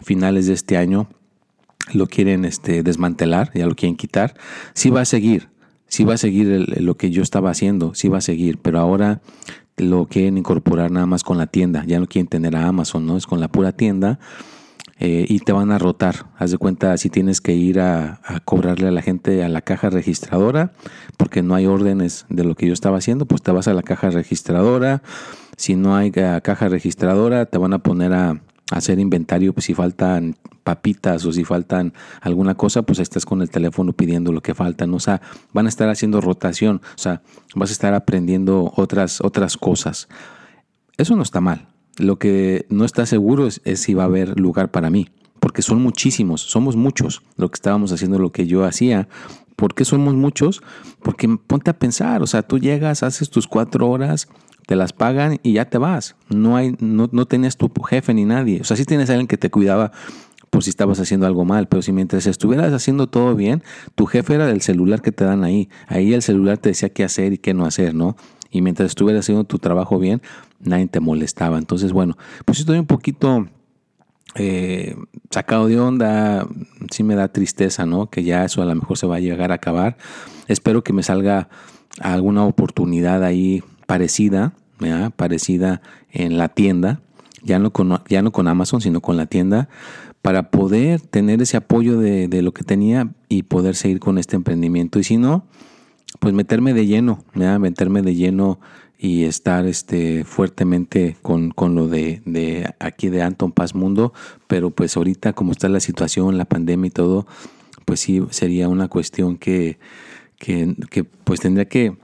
finales 0.03 0.47
de 0.47 0.55
este 0.55 0.77
año 0.77 1.09
lo 1.93 2.07
quieren 2.07 2.45
este, 2.45 2.83
desmantelar, 2.83 3.51
ya 3.55 3.67
lo 3.67 3.75
quieren 3.75 3.97
quitar. 3.97 4.35
Sí 4.73 4.91
va 4.91 5.03
a 5.03 5.05
seguir, 5.05 5.49
sí 5.87 6.05
va 6.05 6.15
a 6.15 6.19
seguir 6.19 6.81
lo 6.81 6.97
que 6.97 7.11
yo 7.11 7.23
estaba 7.23 7.51
haciendo, 7.51 7.95
sí 7.95 8.09
va 8.09 8.19
a 8.19 8.23
seguir, 8.23 8.59
pero 8.59 8.79
ahora 8.79 9.21
lo 9.77 10.07
quieren 10.07 10.39
incorporar 10.39 10.91
nada 10.91 11.07
más 11.07 11.25
con 11.25 11.37
la 11.37 11.47
tienda, 11.47 11.85
ya 11.87 11.99
no 12.01 12.07
quieren 12.07 12.29
tener 12.29 12.57
a 12.57 12.67
Amazon, 12.67 13.07
¿no? 13.07 13.17
Es 13.17 13.27
con 13.27 13.41
la 13.41 13.49
pura 13.49 13.73
tienda 13.73 14.19
eh, 15.01 15.27
y 15.29 15.41
te 15.41 15.53
van 15.53 15.73
a 15.73 15.79
rotar. 15.79 16.27
Haz 16.39 16.53
de 16.53 16.59
cuenta 16.59 16.97
si 16.97 17.11
tienes 17.11 17.41
que 17.41 17.55
ir 17.55 17.81
a, 17.81 18.21
cobrarle 18.45 18.89
a 18.89 18.93
la 18.93 19.03
gente 19.03 19.43
a 19.43 19.49
la 19.49 19.61
caja 19.61 19.91
registradora, 19.91 20.73
porque 21.17 21.43
no 21.43 21.55
hay 21.55 21.67
órdenes 21.67 22.27
de 22.29 22.45
lo 22.45 22.55
que 22.55 22.67
yo 22.67 22.73
estaba 22.73 22.99
haciendo, 22.99 23.27
pues 23.27 23.43
te 23.43 23.51
vas 23.51 23.69
a 23.69 23.75
la 23.75 23.83
caja 23.83 24.11
registradora. 24.11 25.03
Si 25.57 25.77
no 25.77 25.97
hay 25.97 26.13
eh, 26.15 26.41
caja 26.43 26.69
registradora, 26.69 27.47
te 27.47 27.59
van 27.59 27.73
a 27.73 27.79
poner 27.81 28.13
a, 28.13 28.41
hacer 28.71 28.99
inventario, 28.99 29.53
pues 29.53 29.67
si 29.67 29.75
faltan 29.75 30.37
papitas 30.63 31.25
o 31.27 31.33
si 31.33 31.45
faltan 31.45 31.93
alguna 32.21 32.55
cosa, 32.55 32.83
pues 32.83 32.99
estás 32.99 33.27
con 33.27 33.43
el 33.43 33.51
teléfono 33.51 33.93
pidiendo 33.93 34.33
lo 34.33 34.41
que 34.41 34.55
faltan. 34.55 34.93
O 34.95 35.01
sea, 35.01 35.21
van 35.53 35.67
a 35.67 35.69
estar 35.69 35.89
haciendo 35.89 36.21
rotación, 36.21 36.81
o 36.95 36.99
sea, 36.99 37.23
vas 37.55 37.71
a 37.71 37.73
estar 37.73 37.95
aprendiendo 37.95 38.73
otras, 38.77 39.21
otras 39.21 39.57
cosas. 39.57 40.09
Eso 40.97 41.17
no 41.17 41.23
está 41.23 41.41
mal. 41.41 41.69
Lo 41.97 42.19
que 42.19 42.67
no 42.71 42.85
está 42.85 43.07
seguro 43.07 43.47
es, 43.47 43.61
si 43.75 43.95
va 43.95 44.05
a 44.05 44.07
haber 44.07 44.39
lugar 44.41 44.71
para 44.71 44.91
mí, 44.91 45.09
porque 45.39 45.63
son 45.63 45.83
muchísimos, 45.83 46.41
somos 46.41 46.75
muchos 46.75 47.23
lo 47.37 47.51
que 47.51 47.57
estábamos 47.57 47.93
haciendo, 47.93 48.19
lo 48.19 48.33
que 48.33 48.47
yo 48.47 48.65
hacía. 48.65 49.09
¿Por 49.57 49.75
qué 49.75 49.85
somos 49.85 50.15
muchos? 50.15 50.63
Porque 51.03 51.29
ponte 51.47 51.71
a 51.71 51.79
pensar, 51.79 52.23
o 52.23 52.27
sea, 52.27 52.43
tú 52.43 52.59
llegas, 52.59 53.03
haces 53.03 53.31
tus 53.31 53.47
cuatro 53.47 53.89
horas, 53.89 54.29
te 54.67 54.77
las 54.77 54.93
pagan 54.93 55.39
y 55.43 55.55
ya 55.55 55.67
te 55.67 55.79
vas. 55.79 56.17
No 56.29 56.57
hay, 56.57 56.77
no, 56.81 57.09
no 57.13 57.27
tenías 57.27 57.57
tu 57.57 57.71
jefe 57.83 58.15
ni 58.15 58.25
nadie. 58.25 58.61
O 58.61 58.65
sea, 58.65 58.77
sí 58.77 58.85
tienes 58.85 59.11
a 59.11 59.13
alguien 59.13 59.29
que 59.29 59.37
te 59.37 59.51
cuidaba 59.51 59.93
por 60.55 60.63
si 60.63 60.71
estabas 60.71 61.01
haciendo 61.01 61.27
algo 61.27 61.45
mal, 61.45 61.67
pero 61.67 61.83
si 61.83 61.93
mientras 61.93 62.27
estuvieras 62.27 62.73
haciendo 62.73 63.09
todo 63.09 63.35
bien, 63.35 63.65
tu 63.97 64.07
jefe 64.07 64.35
era 64.35 64.47
del 64.47 64.61
celular 64.61 65.03
que 65.03 65.11
te 65.11 65.25
dan 65.25 65.43
ahí. 65.43 65.69
Ahí 65.89 66.15
el 66.15 66.23
celular 66.23 66.59
te 66.59 66.69
decía 66.69 66.91
qué 66.91 67.03
hacer 67.03 67.33
y 67.33 67.39
qué 67.39 67.55
no 67.55 67.67
hacer, 67.67 67.93
¿no? 67.93 68.17
Y 68.53 68.63
mientras 68.63 68.91
estuvieras 68.91 69.25
haciendo 69.25 69.43
tu 69.43 69.59
trabajo 69.59 69.99
bien, 69.99 70.23
nadie 70.61 70.87
te 70.87 71.01
molestaba. 71.01 71.59
Entonces, 71.59 71.93
bueno, 71.93 72.17
pues 72.45 72.61
estoy 72.61 72.79
un 72.79 72.87
poquito 72.87 73.49
eh, 74.35 74.97
sacado 75.31 75.69
de 75.69 75.79
onda, 75.79 76.47
sí 76.91 77.03
me 77.03 77.15
da 77.15 77.29
tristeza, 77.29 77.87
¿no? 77.87 78.09
Que 78.09 78.25
ya 78.25 78.45
eso 78.45 78.63
a 78.63 78.67
lo 78.67 78.75
mejor 78.75 78.99
se 78.99 79.07
va 79.07 79.17
a 79.17 79.21
llegar 79.21 79.53
a 79.53 79.57
acabar. 79.57 79.97
Espero 80.49 80.83
que 80.83 80.93
me 80.93 81.03
salga 81.03 81.49
alguna 82.01 82.45
oportunidad 82.45 83.23
ahí 83.23 83.63
parecida, 83.87 84.53
parecida 85.17 85.83
en 86.11 86.39
la 86.39 86.49
tienda, 86.49 87.01
ya 87.43 87.59
no, 87.59 87.73
con, 87.73 88.01
ya 88.09 88.23
no 88.23 88.33
con 88.33 88.49
Amazon, 88.49 88.81
sino 88.81 89.01
con 89.01 89.17
la 89.17 89.27
tienda, 89.27 89.69
para 90.23 90.51
poder 90.51 91.01
tener 91.01 91.43
ese 91.43 91.57
apoyo 91.57 91.99
de, 91.99 92.43
lo 92.43 92.53
que 92.53 92.65
tenía 92.65 93.11
y 93.29 93.43
poder 93.43 93.77
seguir 93.77 94.01
con 94.01 94.19
este 94.19 94.37
emprendimiento. 94.37 94.99
Y 94.99 95.05
si 95.05 95.19
no, 95.19 95.45
pues 96.19 96.33
meterme 96.33 96.73
de 96.73 96.87
lleno, 96.87 97.23
meterme 97.35 98.03
de 98.03 98.15
lleno 98.15 98.59
y 98.99 99.25
estar 99.25 99.67
este, 99.67 100.25
fuertemente 100.25 101.17
con, 101.23 101.51
con 101.51 101.75
lo 101.75 101.89
de, 101.89 102.23
de, 102.25 102.75
aquí 102.79 103.09
de 103.09 103.23
Anton 103.23 103.53
Paz 103.53 103.75
Mundo, 103.75 104.13
pero 104.47 104.71
pues 104.71 104.97
ahorita 104.97 105.33
como 105.33 105.53
está 105.53 105.69
la 105.69 105.81
situación, 105.81 106.39
la 106.39 106.45
pandemia 106.45 106.89
y 106.89 106.91
todo, 106.91 107.27
pues 107.85 108.01
sí 108.01 108.23
sería 108.31 108.69
una 108.69 108.89
cuestión 108.89 109.37
que, 109.37 109.79
que, 110.39 110.75
que 110.91 111.05
pues 111.05 111.41
tendría 111.41 111.67
que, 111.67 111.97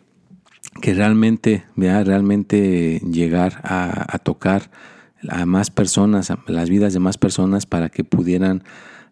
que 0.82 0.94
realmente, 0.94 1.64
realmente 1.76 3.00
llegar 3.00 3.60
a, 3.64 4.14
a 4.14 4.18
tocar 4.18 4.70
a 5.28 5.46
más 5.46 5.70
personas, 5.70 6.30
a 6.30 6.38
las 6.46 6.70
vidas 6.70 6.92
de 6.92 7.00
más 7.00 7.18
personas 7.18 7.66
para 7.66 7.88
que 7.88 8.04
pudieran 8.04 8.62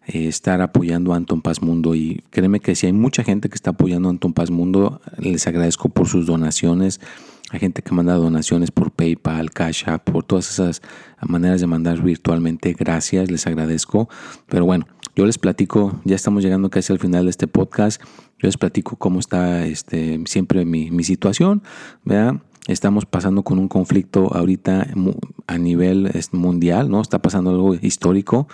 eh, 0.07 0.27
estar 0.27 0.61
apoyando 0.61 1.13
a 1.13 1.17
Anton 1.17 1.41
Paz 1.41 1.61
Mundo. 1.61 1.93
Y 1.93 2.23
créeme 2.31 2.59
que 2.59 2.75
si 2.75 2.87
hay 2.87 2.93
mucha 2.93 3.23
gente 3.23 3.49
que 3.49 3.55
está 3.55 3.71
apoyando 3.71 4.09
a 4.09 4.11
Anton 4.11 4.33
Paz 4.33 4.49
Mundo, 4.49 5.01
les 5.17 5.45
agradezco 5.45 5.89
por 5.89 6.07
sus 6.07 6.25
donaciones. 6.25 6.99
Hay 7.51 7.59
gente 7.59 7.81
que 7.81 7.95
manda 7.95 8.13
donaciones 8.13 8.69
por 8.69 8.91
PayPal, 8.91 9.51
Cash 9.51 9.83
App, 9.87 10.03
por 10.09 10.23
todas 10.23 10.51
esas 10.51 10.81
maneras 11.21 11.59
de 11.61 11.67
mandar 11.67 12.01
virtualmente. 12.01 12.73
Gracias, 12.73 13.31
les 13.31 13.47
agradezco. 13.47 14.07
Pero 14.47 14.65
bueno, 14.65 14.85
yo 15.15 15.25
les 15.25 15.39
platico, 15.39 15.99
ya 16.05 16.15
estamos 16.15 16.43
llegando 16.43 16.69
casi 16.69 16.93
al 16.93 16.99
final 16.99 17.25
de 17.25 17.31
este 17.31 17.47
podcast. 17.47 18.01
Yo 18.37 18.47
les 18.47 18.57
platico 18.57 18.97
cómo 18.97 19.19
está 19.19 19.65
este, 19.65 20.21
siempre 20.25 20.63
mi, 20.63 21.03
situación. 21.03 21.63
¿verdad? 22.03 22.35
Estamos 22.67 23.07
pasando 23.07 23.43
con 23.43 23.57
un 23.57 23.67
conflicto 23.67 24.31
ahorita 24.31 24.87
a 25.47 25.57
nivel 25.57 26.11
mundial, 26.31 26.91
¿no? 26.91 27.01
Está 27.01 27.19
pasando 27.19 27.49
algo 27.49 27.73
histórico. 27.73 28.47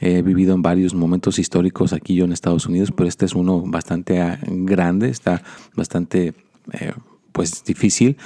He 0.00 0.22
vivido 0.22 0.54
en 0.54 0.62
varios 0.62 0.94
momentos 0.94 1.38
históricos 1.38 1.92
aquí 1.92 2.14
yo 2.14 2.24
en 2.24 2.32
Estados 2.32 2.66
Unidos, 2.66 2.90
pero 2.90 3.08
este 3.08 3.26
es 3.26 3.34
uno 3.34 3.60
bastante 3.60 4.20
ah, 4.20 4.40
grande, 4.46 5.08
está 5.08 5.42
bastante 5.76 6.34
eh, 6.72 6.92
pues 7.34 7.64
difícil. 7.64 8.16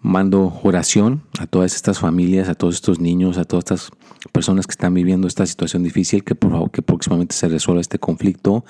Mando 0.00 0.60
oración 0.62 1.22
a 1.38 1.46
todas 1.46 1.74
estas 1.74 2.00
familias, 2.00 2.48
a 2.48 2.54
todos 2.54 2.74
estos 2.74 3.00
niños, 3.00 3.38
a 3.38 3.44
todas 3.44 3.64
estas 3.64 3.90
personas 4.32 4.66
que 4.66 4.72
están 4.72 4.94
viviendo 4.94 5.26
esta 5.26 5.46
situación 5.46 5.82
difícil, 5.82 6.24
que 6.24 6.34
por 6.34 6.50
favor 6.50 6.70
que 6.70 6.82
próximamente 6.82 7.34
se 7.34 7.48
resuelva 7.48 7.80
este 7.80 7.98
conflicto. 7.98 8.64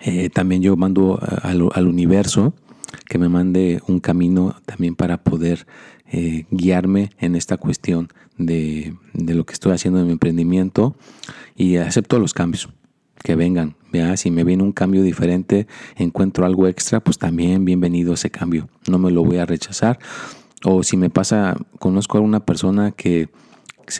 Eh, 0.00 0.28
también 0.30 0.62
yo 0.62 0.76
mando 0.76 1.18
al, 1.42 1.86
universo 1.86 2.54
que 3.08 3.18
me 3.18 3.28
mande 3.28 3.80
un 3.86 4.00
camino 4.00 4.56
también 4.66 4.94
para 4.94 5.22
poder 5.22 5.66
eh, 6.10 6.44
guiarme 6.50 7.10
en 7.18 7.34
esta 7.34 7.56
cuestión 7.56 8.08
de, 8.36 8.94
lo 9.14 9.46
que 9.46 9.54
estoy 9.54 9.72
haciendo 9.72 10.00
en 10.00 10.06
mi 10.06 10.12
emprendimiento 10.12 10.96
y 11.56 11.76
acepto 11.76 12.18
los 12.18 12.34
cambios 12.34 12.68
que 13.22 13.34
vengan. 13.34 13.76
¿vea? 13.92 14.16
Si 14.16 14.30
me 14.30 14.44
viene 14.44 14.62
un 14.62 14.72
cambio 14.72 15.02
diferente, 15.02 15.66
encuentro 15.96 16.46
algo 16.46 16.66
extra, 16.66 17.00
pues 17.00 17.18
también 17.18 17.64
bienvenido 17.64 18.14
ese 18.14 18.30
cambio. 18.30 18.68
No 18.88 18.98
me 18.98 19.10
lo 19.10 19.24
voy 19.24 19.38
a 19.38 19.46
rechazar. 19.46 19.98
O 20.64 20.82
si 20.82 20.96
me 20.96 21.10
pasa, 21.10 21.56
conozco 21.78 22.18
a 22.18 22.20
una 22.20 22.40
persona 22.40 22.92
que, 22.92 23.28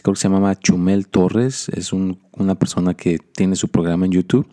creo 0.03 0.15
que 0.15 0.21
se 0.21 0.29
llama 0.29 0.59
Chumel 0.59 1.09
Torres, 1.09 1.69
es 1.71 1.93
una 1.93 2.55
persona 2.55 2.95
que 2.95 3.19
tiene 3.19 3.57
su 3.57 3.69
programa 3.69 4.07
en 4.07 4.13
YouTube. 4.13 4.47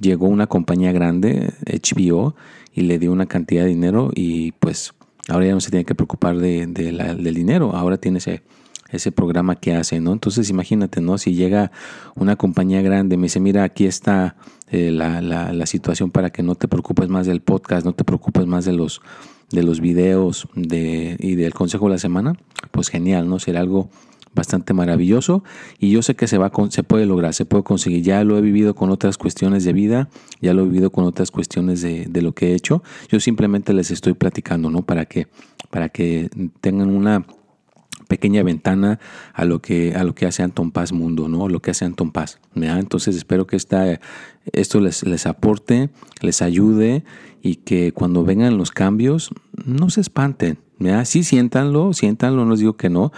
Llegó 0.00 0.28
una 0.28 0.46
compañía 0.46 0.92
grande, 0.92 1.52
HBO, 1.66 2.34
y 2.78 2.82
le 2.82 2.98
dio 2.98 3.10
una 3.10 3.26
cantidad 3.26 3.64
de 3.64 3.70
dinero 3.70 4.10
y 4.14 4.52
pues 4.52 4.94
ahora 5.28 5.46
ya 5.46 5.52
no 5.52 5.60
se 5.60 5.70
tiene 5.70 5.84
que 5.84 5.96
preocupar 5.96 6.38
de, 6.38 6.66
del 6.66 7.34
dinero, 7.34 7.74
ahora 7.74 7.96
tiene 7.96 8.18
ese, 8.18 8.42
ese 8.90 9.12
programa 9.12 9.56
que 9.56 9.74
hace, 9.74 10.00
¿no? 10.00 10.12
Entonces 10.12 10.50
imagínate, 10.50 11.00
¿no? 11.00 11.18
Si 11.18 11.34
llega 11.34 11.70
una 12.14 12.36
compañía 12.36 12.82
grande, 12.82 13.16
me 13.16 13.24
dice, 13.24 13.40
mira, 13.40 13.64
aquí 13.64 13.86
está 13.86 14.36
eh, 14.70 14.90
la, 14.90 15.20
la, 15.20 15.52
la, 15.52 15.66
situación 15.66 16.10
para 16.10 16.30
que 16.30 16.42
no 16.42 16.54
te 16.54 16.68
preocupes 16.68 17.08
más 17.08 17.26
del 17.26 17.40
podcast, 17.40 17.84
no 17.84 17.92
te 17.92 18.04
preocupes 18.04 18.46
más 18.46 18.64
de 18.64 18.72
los, 18.72 19.00
de 19.50 19.62
los 19.62 19.80
videos 19.80 20.48
de, 20.54 21.16
y 21.18 21.34
del 21.34 21.54
consejo 21.54 21.86
de 21.86 21.92
la 21.92 21.98
semana, 21.98 22.34
pues 22.70 22.88
genial, 22.88 23.28
¿no? 23.28 23.38
Será 23.38 23.60
algo 23.60 23.90
bastante 24.34 24.72
maravilloso 24.72 25.42
y 25.78 25.90
yo 25.90 26.02
sé 26.02 26.14
que 26.14 26.26
se, 26.26 26.38
va 26.38 26.52
se 26.70 26.82
puede 26.82 27.06
lograr, 27.06 27.34
se 27.34 27.44
puede 27.44 27.64
conseguir. 27.64 28.02
Ya 28.02 28.22
lo 28.24 28.38
he 28.38 28.40
vivido 28.40 28.74
con 28.74 28.90
otras 28.90 29.18
cuestiones 29.18 29.64
de 29.64 29.72
vida, 29.72 30.08
ya 30.40 30.54
lo 30.54 30.62
he 30.62 30.64
vivido 30.66 30.90
con 30.90 31.04
otras 31.04 31.30
cuestiones 31.30 31.82
de, 31.82 32.06
de 32.08 32.22
lo 32.22 32.32
que 32.32 32.52
he 32.52 32.54
hecho. 32.54 32.82
Yo 33.10 33.20
simplemente 33.20 33.72
les 33.72 33.90
estoy 33.90 34.14
platicando, 34.14 34.70
¿no? 34.70 34.82
Para 34.82 35.06
que, 35.06 35.28
para 35.70 35.88
que 35.88 36.30
tengan 36.60 36.90
una 36.90 37.26
pequeña 38.08 38.42
ventana 38.42 38.98
a 39.32 39.44
lo 39.44 39.60
que 39.60 39.94
a 39.94 40.02
lo 40.02 40.14
que 40.14 40.26
hace 40.26 40.42
Anton 40.42 40.72
Paz 40.72 40.92
Mundo, 40.92 41.28
¿no? 41.28 41.48
Lo 41.48 41.60
que 41.60 41.70
hace 41.70 41.84
Anton 41.84 42.10
Paz. 42.10 42.40
Entonces 42.54 43.14
espero 43.14 43.46
que 43.46 43.56
esta, 43.56 44.00
esto 44.52 44.80
les, 44.80 45.04
les 45.04 45.26
aporte, 45.26 45.90
les 46.20 46.42
ayude 46.42 47.04
y 47.42 47.56
que 47.56 47.92
cuando 47.92 48.24
vengan 48.24 48.58
los 48.58 48.72
cambios 48.72 49.30
no 49.64 49.90
se 49.90 50.00
espanten. 50.00 50.58
¿verdad? 50.78 51.04
Sí, 51.04 51.22
siéntanlo, 51.22 51.92
siéntanlo, 51.92 52.44
no 52.44 52.52
les 52.52 52.60
digo 52.60 52.76
que 52.76 52.88
no, 52.90 53.12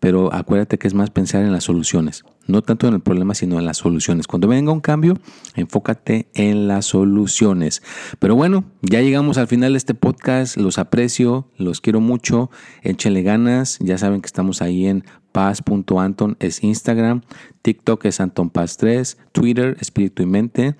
pero 0.00 0.32
acuérdate 0.32 0.78
que 0.78 0.86
es 0.86 0.94
más 0.94 1.10
pensar 1.10 1.42
en 1.42 1.52
las 1.52 1.64
soluciones, 1.64 2.24
no 2.46 2.62
tanto 2.62 2.88
en 2.88 2.94
el 2.94 3.00
problema, 3.00 3.34
sino 3.34 3.58
en 3.58 3.64
las 3.64 3.78
soluciones. 3.78 4.26
Cuando 4.26 4.48
venga 4.48 4.72
un 4.72 4.80
cambio, 4.80 5.18
enfócate 5.54 6.28
en 6.34 6.68
las 6.68 6.86
soluciones. 6.86 7.82
Pero 8.18 8.34
bueno, 8.34 8.64
ya 8.82 9.00
llegamos 9.00 9.38
al 9.38 9.46
final 9.46 9.72
de 9.72 9.78
este 9.78 9.94
podcast, 9.94 10.56
los 10.56 10.78
aprecio, 10.78 11.48
los 11.56 11.80
quiero 11.80 12.00
mucho, 12.00 12.50
échenle 12.82 13.22
ganas, 13.22 13.78
ya 13.80 13.98
saben 13.98 14.20
que 14.20 14.26
estamos 14.26 14.62
ahí 14.62 14.86
en 14.86 15.04
paz.anton, 15.32 16.36
es 16.40 16.64
Instagram, 16.64 17.22
TikTok 17.62 18.06
es 18.06 18.20
Anton 18.20 18.48
Paz 18.48 18.76
3, 18.78 19.18
Twitter, 19.32 19.76
Espíritu 19.80 20.22
y 20.22 20.26
Mente. 20.26 20.76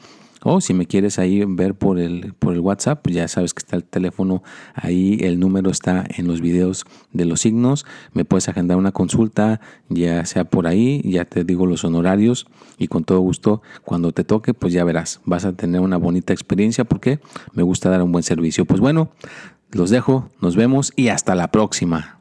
O 0.48 0.60
si 0.60 0.74
me 0.74 0.86
quieres 0.86 1.18
ahí 1.18 1.44
ver 1.44 1.74
por 1.74 1.98
el, 1.98 2.32
por 2.38 2.54
el 2.54 2.60
WhatsApp, 2.60 3.00
pues 3.02 3.16
ya 3.16 3.26
sabes 3.26 3.52
que 3.52 3.58
está 3.58 3.74
el 3.74 3.82
teléfono 3.82 4.44
ahí, 4.74 5.18
el 5.22 5.40
número 5.40 5.72
está 5.72 6.04
en 6.08 6.28
los 6.28 6.40
videos 6.40 6.84
de 7.12 7.24
los 7.24 7.40
signos. 7.40 7.84
Me 8.12 8.24
puedes 8.24 8.48
agendar 8.48 8.76
una 8.76 8.92
consulta, 8.92 9.60
ya 9.88 10.24
sea 10.24 10.44
por 10.44 10.68
ahí, 10.68 11.02
ya 11.04 11.24
te 11.24 11.42
digo 11.42 11.66
los 11.66 11.84
honorarios 11.84 12.46
y 12.78 12.86
con 12.86 13.02
todo 13.02 13.18
gusto, 13.18 13.60
cuando 13.82 14.12
te 14.12 14.22
toque, 14.22 14.54
pues 14.54 14.72
ya 14.72 14.84
verás, 14.84 15.20
vas 15.24 15.44
a 15.44 15.52
tener 15.52 15.80
una 15.80 15.96
bonita 15.96 16.32
experiencia 16.32 16.84
porque 16.84 17.18
me 17.52 17.64
gusta 17.64 17.90
dar 17.90 18.04
un 18.04 18.12
buen 18.12 18.22
servicio. 18.22 18.66
Pues 18.66 18.78
bueno, 18.78 19.10
los 19.72 19.90
dejo, 19.90 20.30
nos 20.40 20.54
vemos 20.54 20.92
y 20.94 21.08
hasta 21.08 21.34
la 21.34 21.50
próxima. 21.50 22.20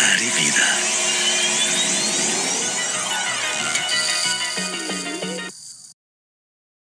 Mar 0.01 0.19
y 0.19 0.29
vida. 0.31 0.67